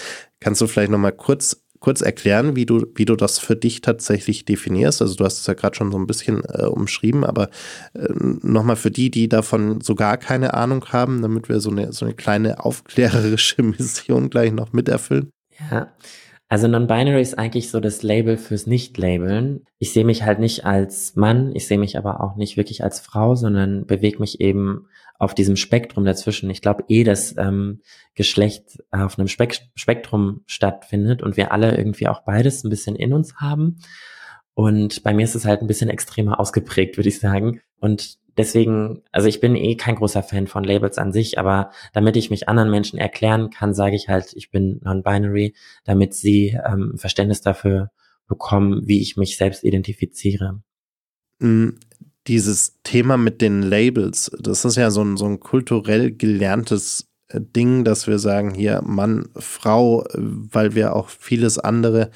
[0.41, 4.45] kannst du vielleicht nochmal kurz kurz erklären, wie du, wie du das für dich tatsächlich
[4.45, 5.03] definierst?
[5.03, 7.49] Also du hast es ja gerade schon so ein bisschen äh, umschrieben, aber
[7.95, 11.93] äh, nochmal für die, die davon so gar keine Ahnung haben, damit wir so eine,
[11.93, 15.31] so eine kleine aufklärerische Mission gleich noch miterfüllen.
[15.71, 15.93] Ja,
[16.49, 19.65] also Non-Binary ist eigentlich so das Label fürs Nicht-Labeln.
[19.79, 23.01] Ich sehe mich halt nicht als Mann, ich sehe mich aber auch nicht wirklich als
[23.01, 24.87] Frau, sondern bewege mich eben
[25.19, 26.49] auf diesem Spektrum dazwischen.
[26.51, 27.81] Ich glaube eh, dass ähm,
[28.15, 33.13] Geschlecht auf einem Spek Spektrum stattfindet und wir alle irgendwie auch beides ein bisschen in
[33.13, 33.79] uns haben.
[34.55, 37.61] Und bei mir ist es halt ein bisschen extremer ausgeprägt, würde ich sagen.
[37.81, 42.17] Und deswegen, also ich bin eh kein großer Fan von Labels an sich, aber damit
[42.17, 46.95] ich mich anderen Menschen erklären kann, sage ich halt, ich bin non-binary, damit sie ähm,
[46.97, 47.91] Verständnis dafür
[48.27, 50.63] bekommen, wie ich mich selbst identifiziere.
[51.39, 51.71] Mm,
[52.27, 57.85] dieses Thema mit den Labels, das ist ja so ein, so ein kulturell gelerntes Ding,
[57.85, 62.11] dass wir sagen, hier Mann, Frau, äh, weil wir auch vieles andere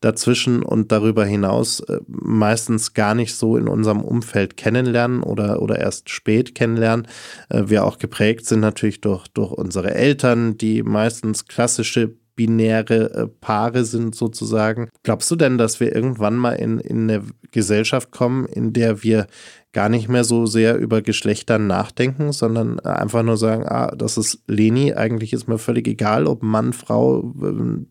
[0.00, 5.78] dazwischen und darüber hinaus äh, meistens gar nicht so in unserem Umfeld kennenlernen oder, oder
[5.78, 7.06] erst spät kennenlernen.
[7.48, 14.14] Wir auch geprägt sind natürlich durch, durch unsere Eltern, die meistens klassische binäre Paare sind
[14.14, 14.88] sozusagen.
[15.02, 17.22] Glaubst du denn, dass wir irgendwann mal in, in eine
[17.52, 19.26] Gesellschaft kommen, in der wir
[19.74, 24.38] gar nicht mehr so sehr über Geschlechter nachdenken, sondern einfach nur sagen, ah, das ist
[24.46, 27.34] Leni, eigentlich ist mir völlig egal, ob Mann, Frau,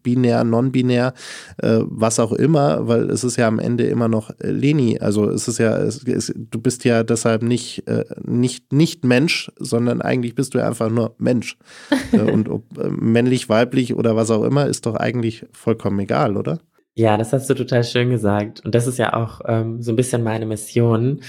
[0.02, 1.14] binär, non-binär,
[1.58, 4.98] äh, was auch immer, weil es ist ja am Ende immer noch äh, Leni.
[5.00, 9.52] Also es ist ja, es, es, du bist ja deshalb nicht, äh, nicht, nicht Mensch,
[9.60, 11.58] sondern eigentlich bist du ja einfach nur Mensch.
[12.12, 16.38] Äh, und ob äh, männlich, weiblich oder was auch immer, ist doch eigentlich vollkommen egal,
[16.38, 16.60] oder?
[16.96, 18.64] Ja, das hast du total schön gesagt.
[18.64, 21.22] Und das ist ja auch ähm, so ein bisschen meine Mission,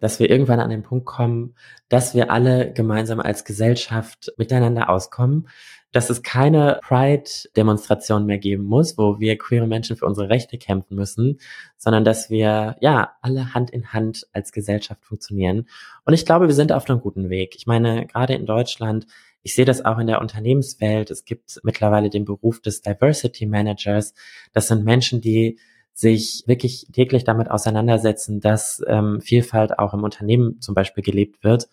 [0.00, 1.56] dass wir irgendwann an den Punkt kommen,
[1.88, 5.48] dass wir alle gemeinsam als Gesellschaft miteinander auskommen,
[5.90, 10.94] dass es keine Pride-Demonstration mehr geben muss, wo wir queere Menschen für unsere Rechte kämpfen
[10.94, 11.40] müssen,
[11.76, 15.66] sondern dass wir ja alle Hand in Hand als Gesellschaft funktionieren.
[16.04, 17.56] Und ich glaube, wir sind auf einem guten Weg.
[17.56, 19.06] Ich meine, gerade in Deutschland
[19.42, 21.10] ich sehe das auch in der Unternehmenswelt.
[21.10, 24.14] Es gibt mittlerweile den Beruf des Diversity Managers.
[24.52, 25.58] Das sind Menschen, die
[25.94, 31.68] sich wirklich täglich damit auseinandersetzen, dass ähm, Vielfalt auch im Unternehmen zum Beispiel gelebt wird.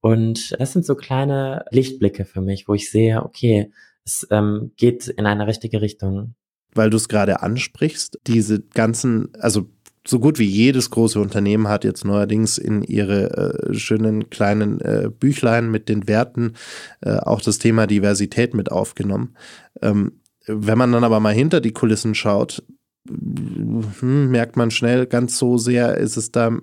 [0.00, 3.72] Und das sind so kleine Lichtblicke für mich, wo ich sehe, okay,
[4.04, 6.34] es ähm, geht in eine richtige Richtung.
[6.74, 9.66] Weil du es gerade ansprichst, diese ganzen, also
[10.08, 15.10] so gut wie jedes große Unternehmen hat jetzt neuerdings in ihre äh, schönen kleinen äh,
[15.10, 16.54] Büchlein mit den Werten
[17.00, 19.34] äh, auch das Thema Diversität mit aufgenommen.
[19.82, 20.12] Ähm,
[20.46, 22.62] wenn man dann aber mal hinter die Kulissen schaut,
[23.08, 26.56] hm, merkt man schnell, ganz so sehr ist es da,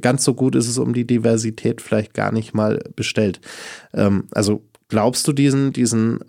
[0.00, 3.40] ganz so gut ist es um die Diversität vielleicht gar nicht mal bestellt.
[3.92, 6.20] Ähm, also glaubst du diesen, diesen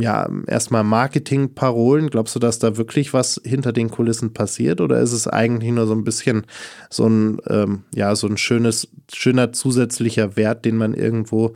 [0.00, 2.10] ja, erstmal Marketingparolen.
[2.10, 5.86] Glaubst du, dass da wirklich was hinter den Kulissen passiert oder ist es eigentlich nur
[5.86, 6.46] so ein bisschen
[6.90, 11.52] so ein, ähm, ja, so ein schönes, schöner zusätzlicher Wert, den man irgendwo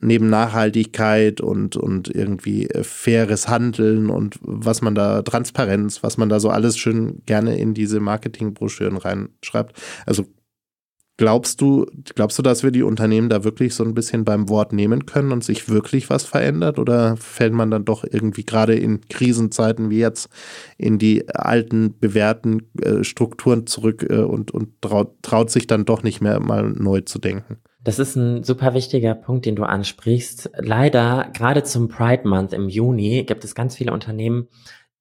[0.00, 6.28] neben Nachhaltigkeit und, und irgendwie äh, faires Handeln und was man da, Transparenz, was man
[6.28, 9.76] da so alles schön gerne in diese Marketingbroschüren reinschreibt.
[10.06, 10.26] Also
[11.16, 14.72] Glaubst du, glaubst du, dass wir die Unternehmen da wirklich so ein bisschen beim Wort
[14.72, 16.80] nehmen können und sich wirklich was verändert?
[16.80, 20.28] Oder fällt man dann doch irgendwie gerade in Krisenzeiten wie jetzt
[20.76, 26.02] in die alten, bewährten äh, Strukturen zurück äh, und, und traut, traut sich dann doch
[26.02, 27.58] nicht mehr mal neu zu denken?
[27.84, 30.50] Das ist ein super wichtiger Punkt, den du ansprichst.
[30.56, 34.48] Leider, gerade zum Pride Month im Juni, gibt es ganz viele Unternehmen,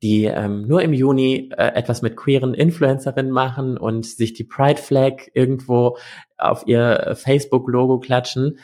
[0.04, 4.80] die ähm, nur im Juni äh, etwas mit queeren Influencerinnen machen und sich die Pride
[4.80, 5.98] Flag irgendwo
[6.38, 8.60] auf ihr Facebook-Logo klatschen.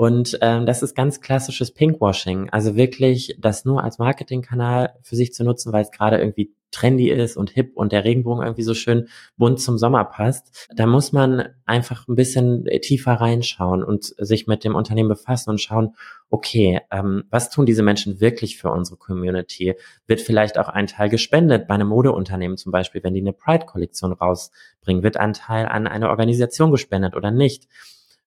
[0.00, 2.48] Und ähm, das ist ganz klassisches Pinkwashing.
[2.48, 7.10] Also wirklich das nur als Marketingkanal für sich zu nutzen, weil es gerade irgendwie trendy
[7.10, 11.12] ist und hip und der Regenbogen irgendwie so schön bunt zum Sommer passt, da muss
[11.12, 15.94] man einfach ein bisschen tiefer reinschauen und sich mit dem Unternehmen befassen und schauen,
[16.30, 19.74] okay, ähm, was tun diese Menschen wirklich für unsere Community?
[20.06, 24.14] Wird vielleicht auch ein Teil gespendet bei einem Modeunternehmen zum Beispiel, wenn die eine Pride-Kollektion
[24.14, 25.02] rausbringen?
[25.02, 27.68] Wird ein Teil an eine Organisation gespendet oder nicht?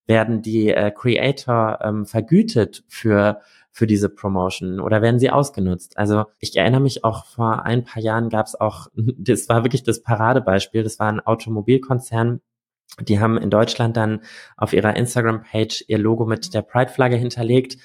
[0.06, 3.39] Werden die äh, Creator ähm, vergütet für
[3.76, 5.98] für diese Promotion oder werden sie ausgenutzt?
[5.98, 9.84] Also ich erinnere mich auch vor ein paar Jahren gab es auch, das war wirklich
[9.84, 12.39] das Paradebeispiel, das war ein Automobilkonzern,
[13.02, 14.22] die haben in Deutschland dann
[14.56, 17.78] auf ihrer Instagram-Page ihr Logo mit der Pride-Flagge hinterlegt,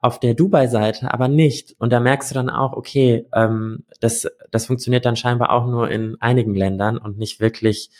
[0.00, 1.74] auf der Dubai-Seite aber nicht.
[1.78, 5.90] Und da merkst du dann auch, okay, ähm, das, das funktioniert dann scheinbar auch nur
[5.90, 7.90] in einigen Ländern und nicht wirklich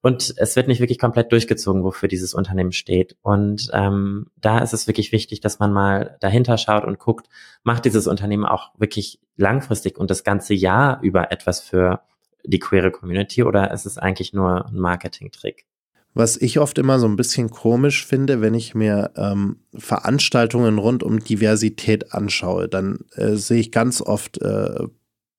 [0.00, 3.16] und es wird nicht wirklich komplett durchgezogen, wofür dieses Unternehmen steht.
[3.22, 7.28] Und ähm, da ist es wirklich wichtig, dass man mal dahinter schaut und guckt,
[7.64, 12.02] macht dieses Unternehmen auch wirklich langfristig und das ganze Jahr über etwas für
[12.44, 15.66] die queere Community oder ist es eigentlich nur ein Marketing-Trick?
[16.14, 21.02] Was ich oft immer so ein bisschen komisch finde, wenn ich mir ähm, Veranstaltungen rund
[21.02, 24.86] um Diversität anschaue, dann äh, sehe ich ganz oft äh,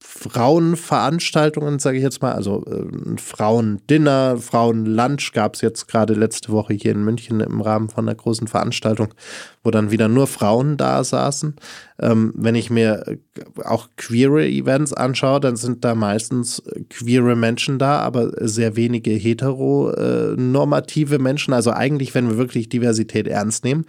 [0.02, 6.54] Frauenveranstaltungen, sage ich jetzt mal, also äh, ein Frauendinner, Frauenlunch gab es jetzt gerade letzte
[6.54, 9.14] Woche hier in München im Rahmen von einer großen Veranstaltung,
[9.62, 11.58] wo dann wieder nur Frauen da saßen.
[12.00, 13.18] Ähm, wenn ich mir äh,
[13.66, 19.12] auch queere Events anschaue, dann sind da meistens äh, queere Menschen da, aber sehr wenige
[19.12, 21.54] heteronormative Menschen.
[21.54, 23.84] Also eigentlich, wenn wir wirklich Diversität ernst nehmen,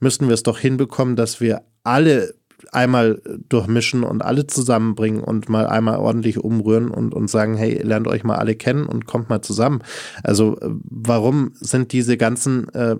[0.00, 2.34] müssten wir es doch hinbekommen, dass wir alle
[2.70, 8.06] einmal durchmischen und alle zusammenbringen und mal einmal ordentlich umrühren und, und sagen, hey, lernt
[8.06, 9.82] euch mal alle kennen und kommt mal zusammen.
[10.22, 12.96] Also äh, warum sind diese ganzen äh,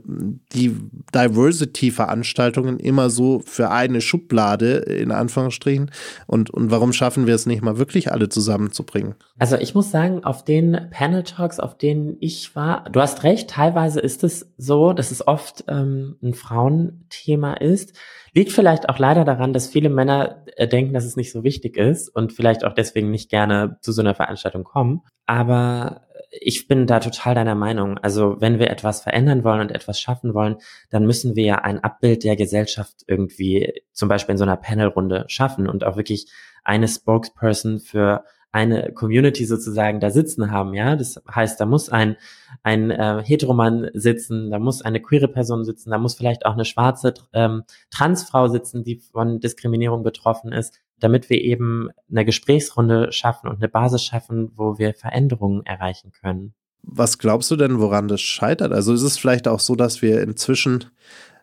[0.53, 0.77] die
[1.15, 5.91] Diversity-Veranstaltungen immer so für eine Schublade in Anführungsstrichen
[6.27, 9.15] und, und warum schaffen wir es nicht mal wirklich alle zusammenzubringen?
[9.39, 13.51] Also ich muss sagen, auf den Panel Talks, auf denen ich war, du hast recht,
[13.51, 17.95] teilweise ist es so, dass es oft ähm, ein Frauenthema ist.
[18.35, 21.77] Liegt vielleicht auch leider daran, dass viele Männer äh, denken, dass es nicht so wichtig
[21.77, 25.03] ist und vielleicht auch deswegen nicht gerne zu so einer Veranstaltung kommen.
[25.27, 27.99] Aber ich bin da total deiner Meinung.
[27.99, 30.57] Also wenn wir etwas verändern wollen und etwas schaffen wollen,
[30.91, 35.25] dann müssen wir ja ein Abbild der Gesellschaft irgendwie zum Beispiel in so einer Panelrunde
[35.29, 36.27] schaffen und auch wirklich
[36.65, 40.95] eine Spokesperson für eine Community sozusagen da sitzen haben, ja.
[40.95, 42.17] Das heißt, da muss ein,
[42.63, 46.67] ein äh, Heteroman sitzen, da muss eine queere Person sitzen, da muss vielleicht auch eine
[46.67, 53.49] schwarze ähm, Transfrau sitzen, die von Diskriminierung betroffen ist, damit wir eben eine Gesprächsrunde schaffen
[53.49, 56.55] und eine Basis schaffen, wo wir Veränderungen erreichen können.
[56.83, 58.73] Was glaubst du denn, woran das scheitert?
[58.73, 60.87] Also ist es vielleicht auch so, dass wir inzwischen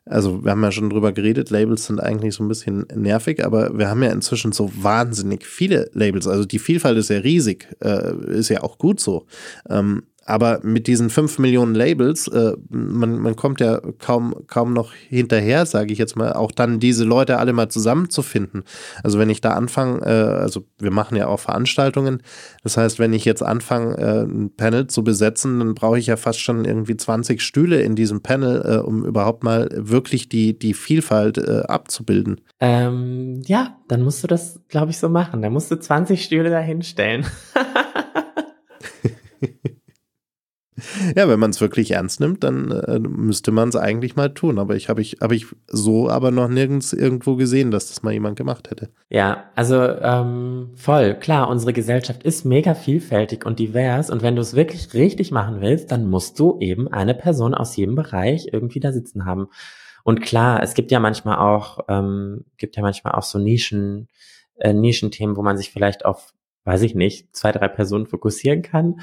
[0.10, 3.78] also wir haben ja schon drüber geredet, Labels sind eigentlich so ein bisschen nervig, aber
[3.78, 6.28] wir haben ja inzwischen so wahnsinnig viele Labels.
[6.28, 9.28] Also die Vielfalt ist ja riesig, äh, ist ja auch gut so.
[9.70, 14.94] Ähm, aber mit diesen fünf Millionen Labels, äh, man, man kommt ja kaum, kaum noch
[14.94, 18.64] hinterher, sage ich jetzt mal, auch dann diese Leute alle mal zusammenzufinden.
[19.04, 22.22] Also wenn ich da anfange, äh, also wir machen ja auch Veranstaltungen,
[22.64, 26.18] das heißt, wenn ich jetzt anfange, äh, ein Panel zu besetzen, dann brauche ich ja
[26.18, 30.74] fast schon irgendwie 20 Stühle in diesem Panel, äh, um überhaupt mal wirklich die, die
[30.74, 32.42] Vielfalt äh, abzubilden.
[32.60, 35.42] Ähm, ja, dann musst du das, glaube ich, so machen.
[35.42, 37.26] Dann musst du 20 Stühle dahinstellen.
[41.16, 44.60] Ja, wenn man es wirklich ernst nimmt, dann äh, müsste man es eigentlich mal tun.
[44.60, 48.14] Aber ich habe ich, hab ich so aber noch nirgends irgendwo gesehen, dass das mal
[48.14, 48.90] jemand gemacht hätte.
[49.10, 54.10] Ja, also ähm, voll, klar, unsere Gesellschaft ist mega vielfältig und divers.
[54.10, 57.76] Und wenn du es wirklich richtig machen willst, dann musst du eben eine Person aus
[57.76, 59.48] jedem Bereich irgendwie da sitzen haben.
[60.04, 64.08] Und klar, es gibt ja manchmal auch, ähm, gibt ja manchmal auch so Nischen,
[64.56, 66.34] äh, Nischenthemen, wo man sich vielleicht auf
[66.66, 69.00] weiß ich nicht, zwei, drei Personen fokussieren kann.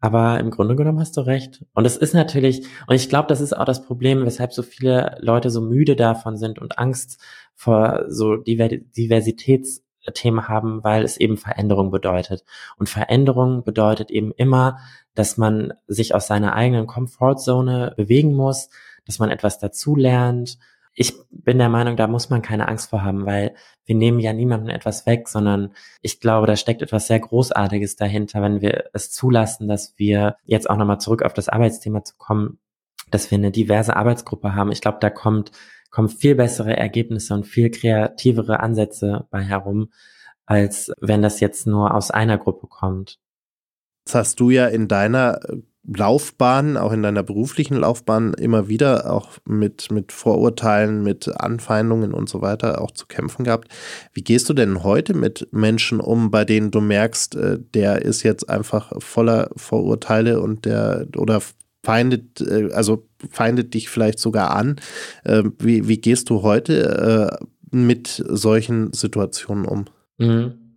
[0.00, 1.64] Aber im Grunde genommen hast du recht.
[1.74, 5.16] Und es ist natürlich, und ich glaube, das ist auch das Problem, weshalb so viele
[5.20, 7.20] Leute so müde davon sind und Angst
[7.54, 12.44] vor so Diversitätsthemen haben, weil es eben Veränderung bedeutet.
[12.76, 14.78] Und Veränderung bedeutet eben immer,
[15.14, 18.68] dass man sich aus seiner eigenen Comfortzone bewegen muss,
[19.06, 20.58] dass man etwas dazulernt,
[21.00, 24.32] ich bin der Meinung, da muss man keine Angst vor haben, weil wir nehmen ja
[24.32, 29.12] niemandem etwas weg, sondern ich glaube, da steckt etwas sehr Großartiges dahinter, wenn wir es
[29.12, 32.58] zulassen, dass wir jetzt auch nochmal zurück auf das Arbeitsthema zu kommen,
[33.12, 34.72] dass wir eine diverse Arbeitsgruppe haben.
[34.72, 35.52] Ich glaube, da kommt,
[35.92, 39.92] kommen viel bessere Ergebnisse und viel kreativere Ansätze bei herum,
[40.46, 43.20] als wenn das jetzt nur aus einer Gruppe kommt.
[44.04, 45.38] Das hast du ja in deiner
[45.96, 52.28] Laufbahn, auch in deiner beruflichen Laufbahn immer wieder auch mit, mit Vorurteilen, mit Anfeindungen und
[52.28, 53.68] so weiter auch zu kämpfen gehabt.
[54.12, 58.22] Wie gehst du denn heute mit Menschen um, bei denen du merkst, äh, der ist
[58.22, 61.40] jetzt einfach voller Vorurteile und der oder
[61.84, 64.76] feindet, äh, also feindet dich vielleicht sogar an.
[65.24, 67.38] Äh, wie, wie gehst du heute
[67.70, 69.84] mit solchen Situationen um?
[70.18, 70.67] Mhm.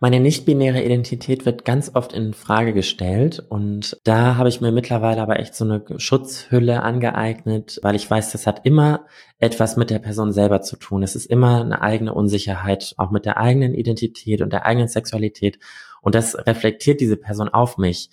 [0.00, 5.20] Meine nicht-binäre Identität wird ganz oft in Frage gestellt und da habe ich mir mittlerweile
[5.20, 9.06] aber echt so eine Schutzhülle angeeignet, weil ich weiß, das hat immer
[9.38, 11.02] etwas mit der Person selber zu tun.
[11.02, 15.58] Es ist immer eine eigene Unsicherheit, auch mit der eigenen Identität und der eigenen Sexualität
[16.00, 18.10] und das reflektiert diese Person auf mich.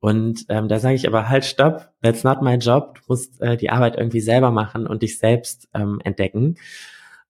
[0.00, 2.94] Und ähm, da sage ich aber halt, stopp, that's not my job.
[2.96, 6.56] Du musst äh, die Arbeit irgendwie selber machen und dich selbst ähm, entdecken.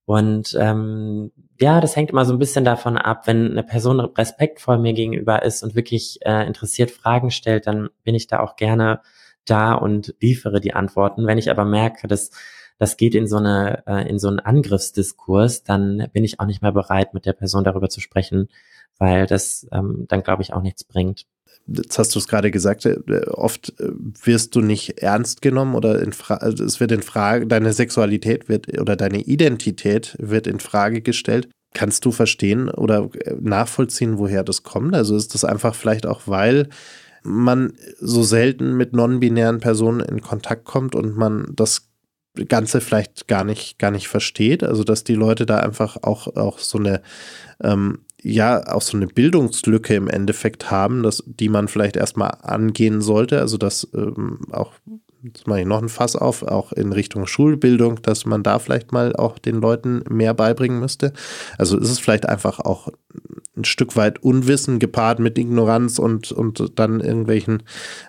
[0.05, 4.79] Und ähm, ja, das hängt immer so ein bisschen davon ab, wenn eine Person respektvoll
[4.79, 9.01] mir gegenüber ist und wirklich äh, interessiert Fragen stellt, dann bin ich da auch gerne
[9.45, 11.27] da und liefere die Antworten.
[11.27, 12.31] Wenn ich aber merke, dass
[12.79, 16.63] das geht in so eine äh, in so einen Angriffsdiskurs, dann bin ich auch nicht
[16.63, 18.49] mehr bereit, mit der Person darüber zu sprechen,
[18.99, 21.27] weil das ähm, dann glaube ich auch nichts bringt
[21.69, 23.91] jetzt hast du es gerade gesagt, äh, oft äh,
[24.23, 28.97] wirst du nicht ernst genommen oder also es wird in Frage, deine Sexualität wird oder
[28.97, 31.49] deine Identität wird in Frage gestellt.
[31.75, 34.95] Kannst du verstehen oder äh, nachvollziehen, woher das kommt?
[34.95, 36.69] Also ist das einfach vielleicht auch, weil
[37.23, 41.89] man so selten mit non-binären Personen in Kontakt kommt und man das
[42.49, 44.63] Ganze vielleicht gar nicht, gar nicht versteht.
[44.63, 47.03] Also, dass die Leute da einfach auch, auch so eine
[47.63, 53.01] ähm, ja auch so eine Bildungslücke im Endeffekt haben, dass, die man vielleicht erstmal angehen
[53.01, 53.41] sollte.
[53.41, 54.73] Also dass ähm, auch,
[55.23, 58.93] jetzt mache ich noch ein Fass auf, auch in Richtung Schulbildung, dass man da vielleicht
[58.93, 61.13] mal auch den Leuten mehr beibringen müsste.
[61.59, 62.89] Also ist es vielleicht einfach auch
[63.57, 67.63] ein Stück weit Unwissen gepaart mit Ignoranz und, und dann irgendwelchen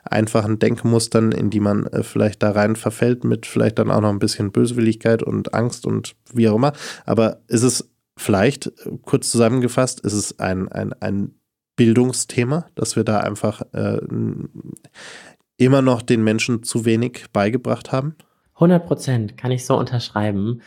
[0.03, 4.09] einfachen Denkmustern, in die man äh, vielleicht da rein verfällt, mit vielleicht dann auch noch
[4.09, 6.73] ein bisschen Böswilligkeit und Angst und wie auch immer.
[7.05, 7.89] Aber ist es
[8.19, 11.35] vielleicht, äh, kurz zusammengefasst, ist es ein, ein, ein
[11.75, 13.99] Bildungsthema, dass wir da einfach äh,
[15.57, 18.15] immer noch den Menschen zu wenig beigebracht haben?
[18.55, 20.61] 100 Prozent kann ich so unterschreiben.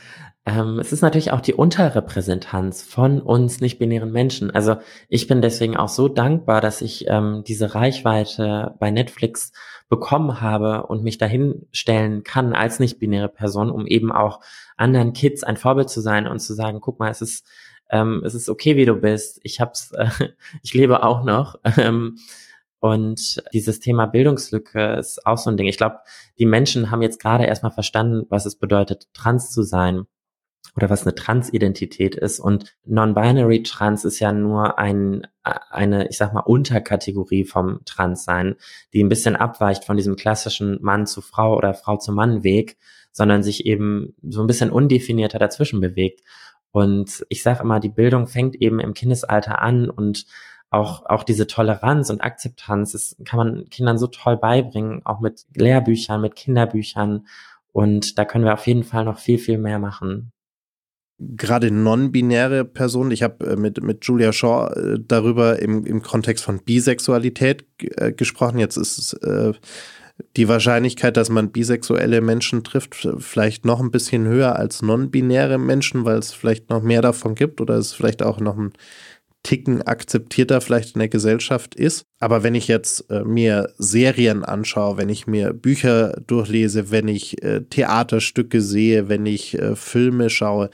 [0.45, 4.51] Ähm, es ist natürlich auch die Unterrepräsentanz von uns nicht-binären Menschen.
[4.51, 4.77] Also
[5.09, 9.53] ich bin deswegen auch so dankbar, dass ich ähm, diese Reichweite bei Netflix
[9.89, 14.41] bekommen habe und mich dahin stellen kann als nicht-binäre Person, um eben auch
[14.83, 17.47] anderen Kids ein Vorbild zu sein und zu sagen, guck mal, es ist,
[17.91, 19.41] ähm, es ist okay, wie du bist.
[19.43, 20.09] Ich hab's, äh,
[20.63, 21.57] ich lebe auch noch.
[21.79, 22.19] Ähm,
[22.81, 25.69] und dieses Thema Bildungslücke ist auch so ein Ding.
[25.69, 25.99] Ich glaube,
[26.41, 30.07] die Menschen haben jetzt gerade erstmal verstanden, was es bedeutet, trans zu sein
[30.75, 32.41] oder was eine Transidentität ist.
[32.41, 38.57] Und Non-Binary Trans ist ja nur ein, eine, ich sag mal, Unterkategorie vom Transsein,
[38.93, 42.79] die ein bisschen abweicht von diesem klassischen Mann zu Frau oder Frau zu Mann Weg,
[43.13, 46.23] sondern sich eben so ein bisschen undefinierter dazwischen bewegt.
[46.71, 50.27] Und ich sage immer, die Bildung fängt eben im Kindesalter an und
[50.71, 55.45] auch, auch diese Toleranz und Akzeptanz, das kann man Kindern so toll beibringen, auch mit
[55.55, 57.27] Lehrbüchern, mit Kinderbüchern.
[57.73, 60.33] Und da können wir auf jeden Fall noch viel, viel mehr machen
[61.37, 66.45] gerade non-binäre Personen, ich habe äh, mit, mit Julia Shaw äh, darüber im, im Kontext
[66.45, 68.59] von Bisexualität äh, gesprochen.
[68.59, 69.53] Jetzt ist es äh,
[70.37, 76.05] die Wahrscheinlichkeit, dass man bisexuelle Menschen trifft, vielleicht noch ein bisschen höher als non-binäre Menschen,
[76.05, 78.73] weil es vielleicht noch mehr davon gibt oder es vielleicht auch noch ein
[79.43, 82.05] Ticken akzeptierter vielleicht in der Gesellschaft ist.
[82.21, 87.43] Aber wenn ich jetzt äh, mir Serien anschaue, wenn ich mir Bücher durchlese, wenn ich
[87.43, 90.71] äh, Theaterstücke sehe, wenn ich äh, Filme schaue,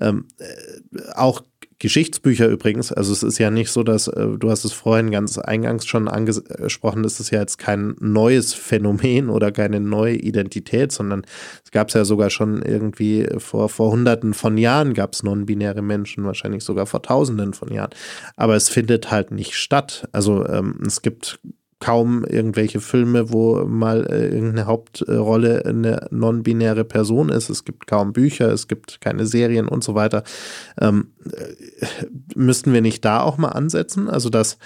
[0.00, 1.42] ähm, äh, auch
[1.82, 5.36] Geschichtsbücher übrigens, also es ist ja nicht so, dass, äh, du hast es vorhin ganz
[5.36, 11.24] eingangs schon angesprochen, es ist ja jetzt kein neues Phänomen oder keine neue Identität, sondern
[11.64, 15.82] es gab es ja sogar schon irgendwie vor, vor hunderten von Jahren gab es non-binäre
[15.82, 17.90] Menschen, wahrscheinlich sogar vor tausenden von Jahren.
[18.36, 20.08] Aber es findet halt nicht statt.
[20.12, 21.40] Also ähm, es gibt
[21.82, 27.50] kaum irgendwelche Filme, wo mal äh, irgendeine Hauptrolle eine non-binäre Person ist.
[27.50, 30.22] Es gibt kaum Bücher, es gibt keine Serien und so weiter.
[30.80, 31.86] Ähm, äh,
[32.36, 34.08] müssten wir nicht da auch mal ansetzen?
[34.08, 34.58] Also, dass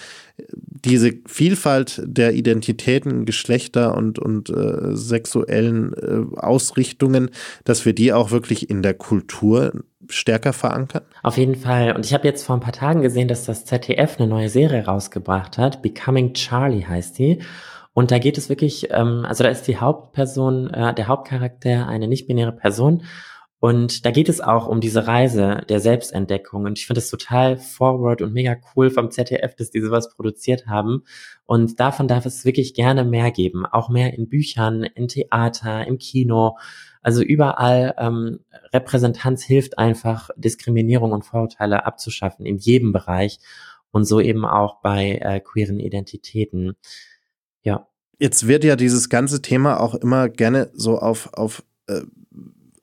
[0.53, 7.31] diese Vielfalt der Identitäten, Geschlechter und, und äh, sexuellen äh, Ausrichtungen,
[7.65, 9.73] dass wir die auch wirklich in der Kultur
[10.11, 11.03] stärker verankern?
[11.23, 11.95] Auf jeden Fall.
[11.95, 14.85] Und ich habe jetzt vor ein paar Tagen gesehen, dass das ZDF eine neue Serie
[14.85, 15.83] rausgebracht hat.
[15.83, 17.41] Becoming Charlie heißt die.
[17.93, 22.09] Und da geht es wirklich, ähm, also da ist die Hauptperson, äh, der Hauptcharakter eine
[22.09, 23.03] nicht-binäre Person.
[23.59, 26.65] Und da geht es auch um diese Reise der Selbstentdeckung.
[26.65, 30.67] Und ich finde es total forward und mega cool vom ZDF, dass die sowas produziert
[30.67, 31.05] haben.
[31.47, 33.65] Und davon darf es wirklich gerne mehr geben.
[33.65, 36.57] Auch mehr in Büchern, in Theater, im Kino.
[37.07, 38.41] Also überall ähm,
[38.73, 43.39] Repräsentanz hilft einfach, Diskriminierung und Vorurteile abzuschaffen in jedem Bereich
[43.93, 46.75] und so eben auch bei äh, queeren Identitäten.
[47.63, 47.87] Ja.
[48.19, 52.01] Jetzt wird ja dieses ganze Thema auch immer gerne so auf, auf äh,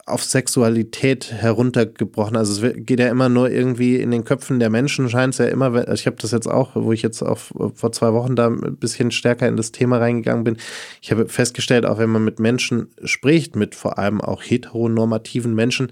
[0.06, 2.36] auf Sexualität heruntergebrochen.
[2.36, 5.46] Also es geht ja immer nur irgendwie in den Köpfen der Menschen, scheint es ja
[5.46, 8.76] immer, ich habe das jetzt auch, wo ich jetzt auch vor zwei Wochen da ein
[8.76, 10.58] bisschen stärker in das Thema reingegangen bin.
[11.02, 15.90] Ich habe festgestellt, auch wenn man mit Menschen spricht, mit vor allem auch heteronormativen Menschen,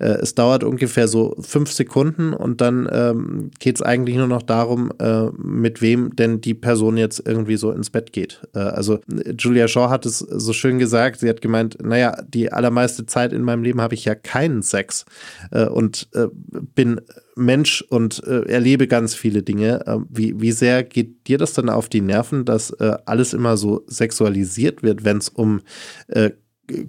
[0.00, 4.42] äh, es dauert ungefähr so fünf Sekunden und dann ähm, geht es eigentlich nur noch
[4.42, 8.40] darum, äh, mit wem denn die Person jetzt irgendwie so ins Bett geht.
[8.56, 8.98] Äh, also
[9.38, 13.42] Julia Shaw hat es so schön gesagt, sie hat gemeint, naja, die allermeiste Zeit in
[13.42, 15.04] meinem meinem Leben habe ich ja keinen Sex
[15.50, 16.26] äh, und äh,
[16.74, 17.00] bin
[17.36, 19.86] Mensch und äh, erlebe ganz viele Dinge.
[19.86, 23.56] Äh, wie, wie sehr geht dir das dann auf die Nerven, dass äh, alles immer
[23.56, 25.60] so sexualisiert wird, wenn es um
[26.08, 26.30] äh,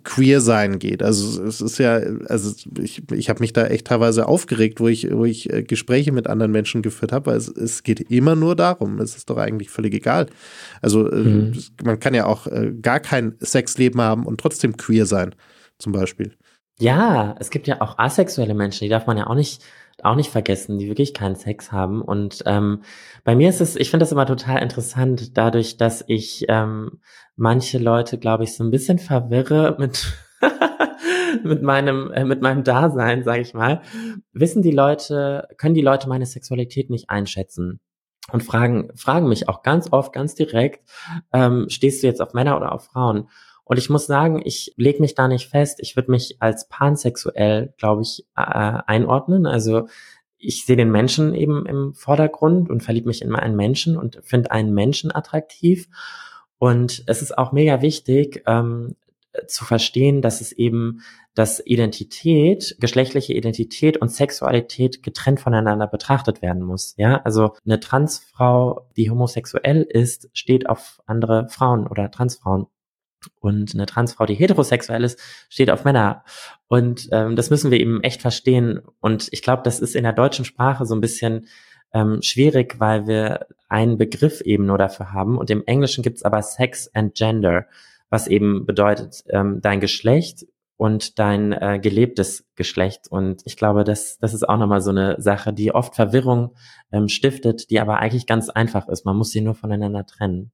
[0.03, 1.01] queer sein geht.
[1.01, 1.95] Also es ist ja,
[2.27, 6.27] also ich, ich habe mich da echt teilweise aufgeregt, wo ich, wo ich Gespräche mit
[6.27, 8.99] anderen Menschen geführt habe, weil es, es geht immer nur darum.
[8.99, 10.27] Es ist doch eigentlich völlig egal.
[10.81, 11.53] Also mhm.
[11.83, 12.47] man kann ja auch
[12.81, 15.35] gar kein Sexleben haben und trotzdem queer sein,
[15.79, 16.33] zum Beispiel.
[16.83, 19.63] Ja, es gibt ja auch asexuelle Menschen, die darf man ja auch nicht
[20.01, 22.01] auch nicht vergessen, die wirklich keinen Sex haben.
[22.01, 22.81] Und ähm,
[23.23, 26.99] bei mir ist es, ich finde das immer total interessant, dadurch, dass ich ähm,
[27.37, 30.11] manche Leute, glaube ich, so ein bisschen verwirre mit
[31.45, 33.81] mit meinem äh, mit meinem Dasein, sage ich mal,
[34.33, 37.79] wissen die Leute, können die Leute meine Sexualität nicht einschätzen
[38.33, 40.85] und fragen fragen mich auch ganz oft, ganz direkt,
[41.31, 43.29] ähm, stehst du jetzt auf Männer oder auf Frauen?
[43.65, 45.79] Und ich muss sagen, ich lege mich da nicht fest.
[45.81, 49.45] Ich würde mich als pansexuell, glaube ich, äh, einordnen.
[49.45, 49.87] Also
[50.37, 54.51] ich sehe den Menschen eben im Vordergrund und verliebe mich in einen Menschen und finde
[54.51, 55.87] einen Menschen attraktiv.
[56.57, 58.95] Und es ist auch mega wichtig ähm,
[59.47, 61.01] zu verstehen, dass es eben,
[61.33, 66.93] dass Identität, geschlechtliche Identität und Sexualität getrennt voneinander betrachtet werden muss.
[66.97, 72.67] Ja, also eine Transfrau, die homosexuell ist, steht auf andere Frauen oder Transfrauen
[73.39, 75.19] und eine Transfrau, die heterosexuell ist,
[75.49, 76.23] steht auf Männer.
[76.67, 78.81] Und ähm, das müssen wir eben echt verstehen.
[78.99, 81.47] Und ich glaube, das ist in der deutschen Sprache so ein bisschen
[81.93, 85.37] ähm, schwierig, weil wir einen Begriff eben nur dafür haben.
[85.37, 87.67] Und im Englischen gibt's aber Sex and Gender,
[88.09, 90.45] was eben bedeutet ähm, dein Geschlecht
[90.77, 93.07] und dein äh, gelebtes Geschlecht.
[93.09, 96.55] Und ich glaube, das, das ist auch nochmal so eine Sache, die oft Verwirrung
[96.91, 99.05] ähm, stiftet, die aber eigentlich ganz einfach ist.
[99.05, 100.51] Man muss sie nur voneinander trennen.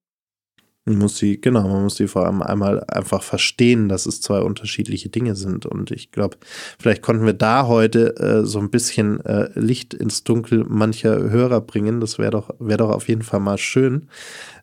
[0.89, 4.39] Man muss sie, genau, man muss sie vor allem einmal einfach verstehen, dass es zwei
[4.39, 5.67] unterschiedliche Dinge sind.
[5.67, 6.37] Und ich glaube,
[6.79, 11.61] vielleicht konnten wir da heute äh, so ein bisschen äh, Licht ins Dunkel mancher Hörer
[11.61, 12.01] bringen.
[12.01, 14.07] Das wäre doch, wäre doch auf jeden Fall mal schön,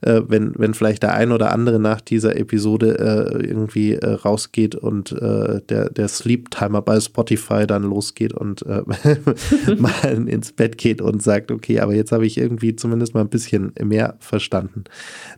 [0.00, 4.74] äh, wenn, wenn vielleicht der ein oder andere nach dieser Episode äh, irgendwie äh, rausgeht
[4.74, 8.64] und äh, der, der Sleep Timer bei Spotify dann losgeht und
[9.78, 13.28] mal ins Bett geht und sagt, okay, aber jetzt habe ich irgendwie zumindest mal ein
[13.28, 14.84] bisschen mehr verstanden.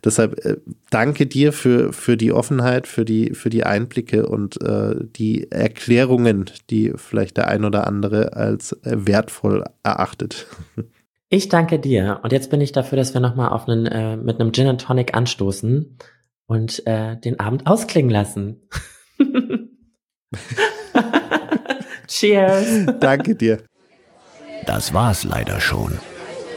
[0.03, 0.39] Deshalb
[0.89, 6.45] danke dir für, für die Offenheit, für die, für die Einblicke und äh, die Erklärungen,
[6.69, 10.47] die vielleicht der ein oder andere als wertvoll erachtet.
[11.29, 12.19] Ich danke dir.
[12.23, 14.81] Und jetzt bin ich dafür, dass wir nochmal auf einen, äh, mit einem Gin and
[14.81, 15.97] Tonic anstoßen
[16.47, 18.67] und äh, den Abend ausklingen lassen.
[22.07, 22.87] Cheers.
[22.99, 23.59] Danke dir.
[24.65, 25.99] Das war's leider schon.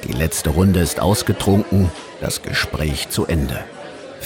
[0.09, 3.63] Die letzte Runde ist ausgetrunken, das Gespräch zu Ende.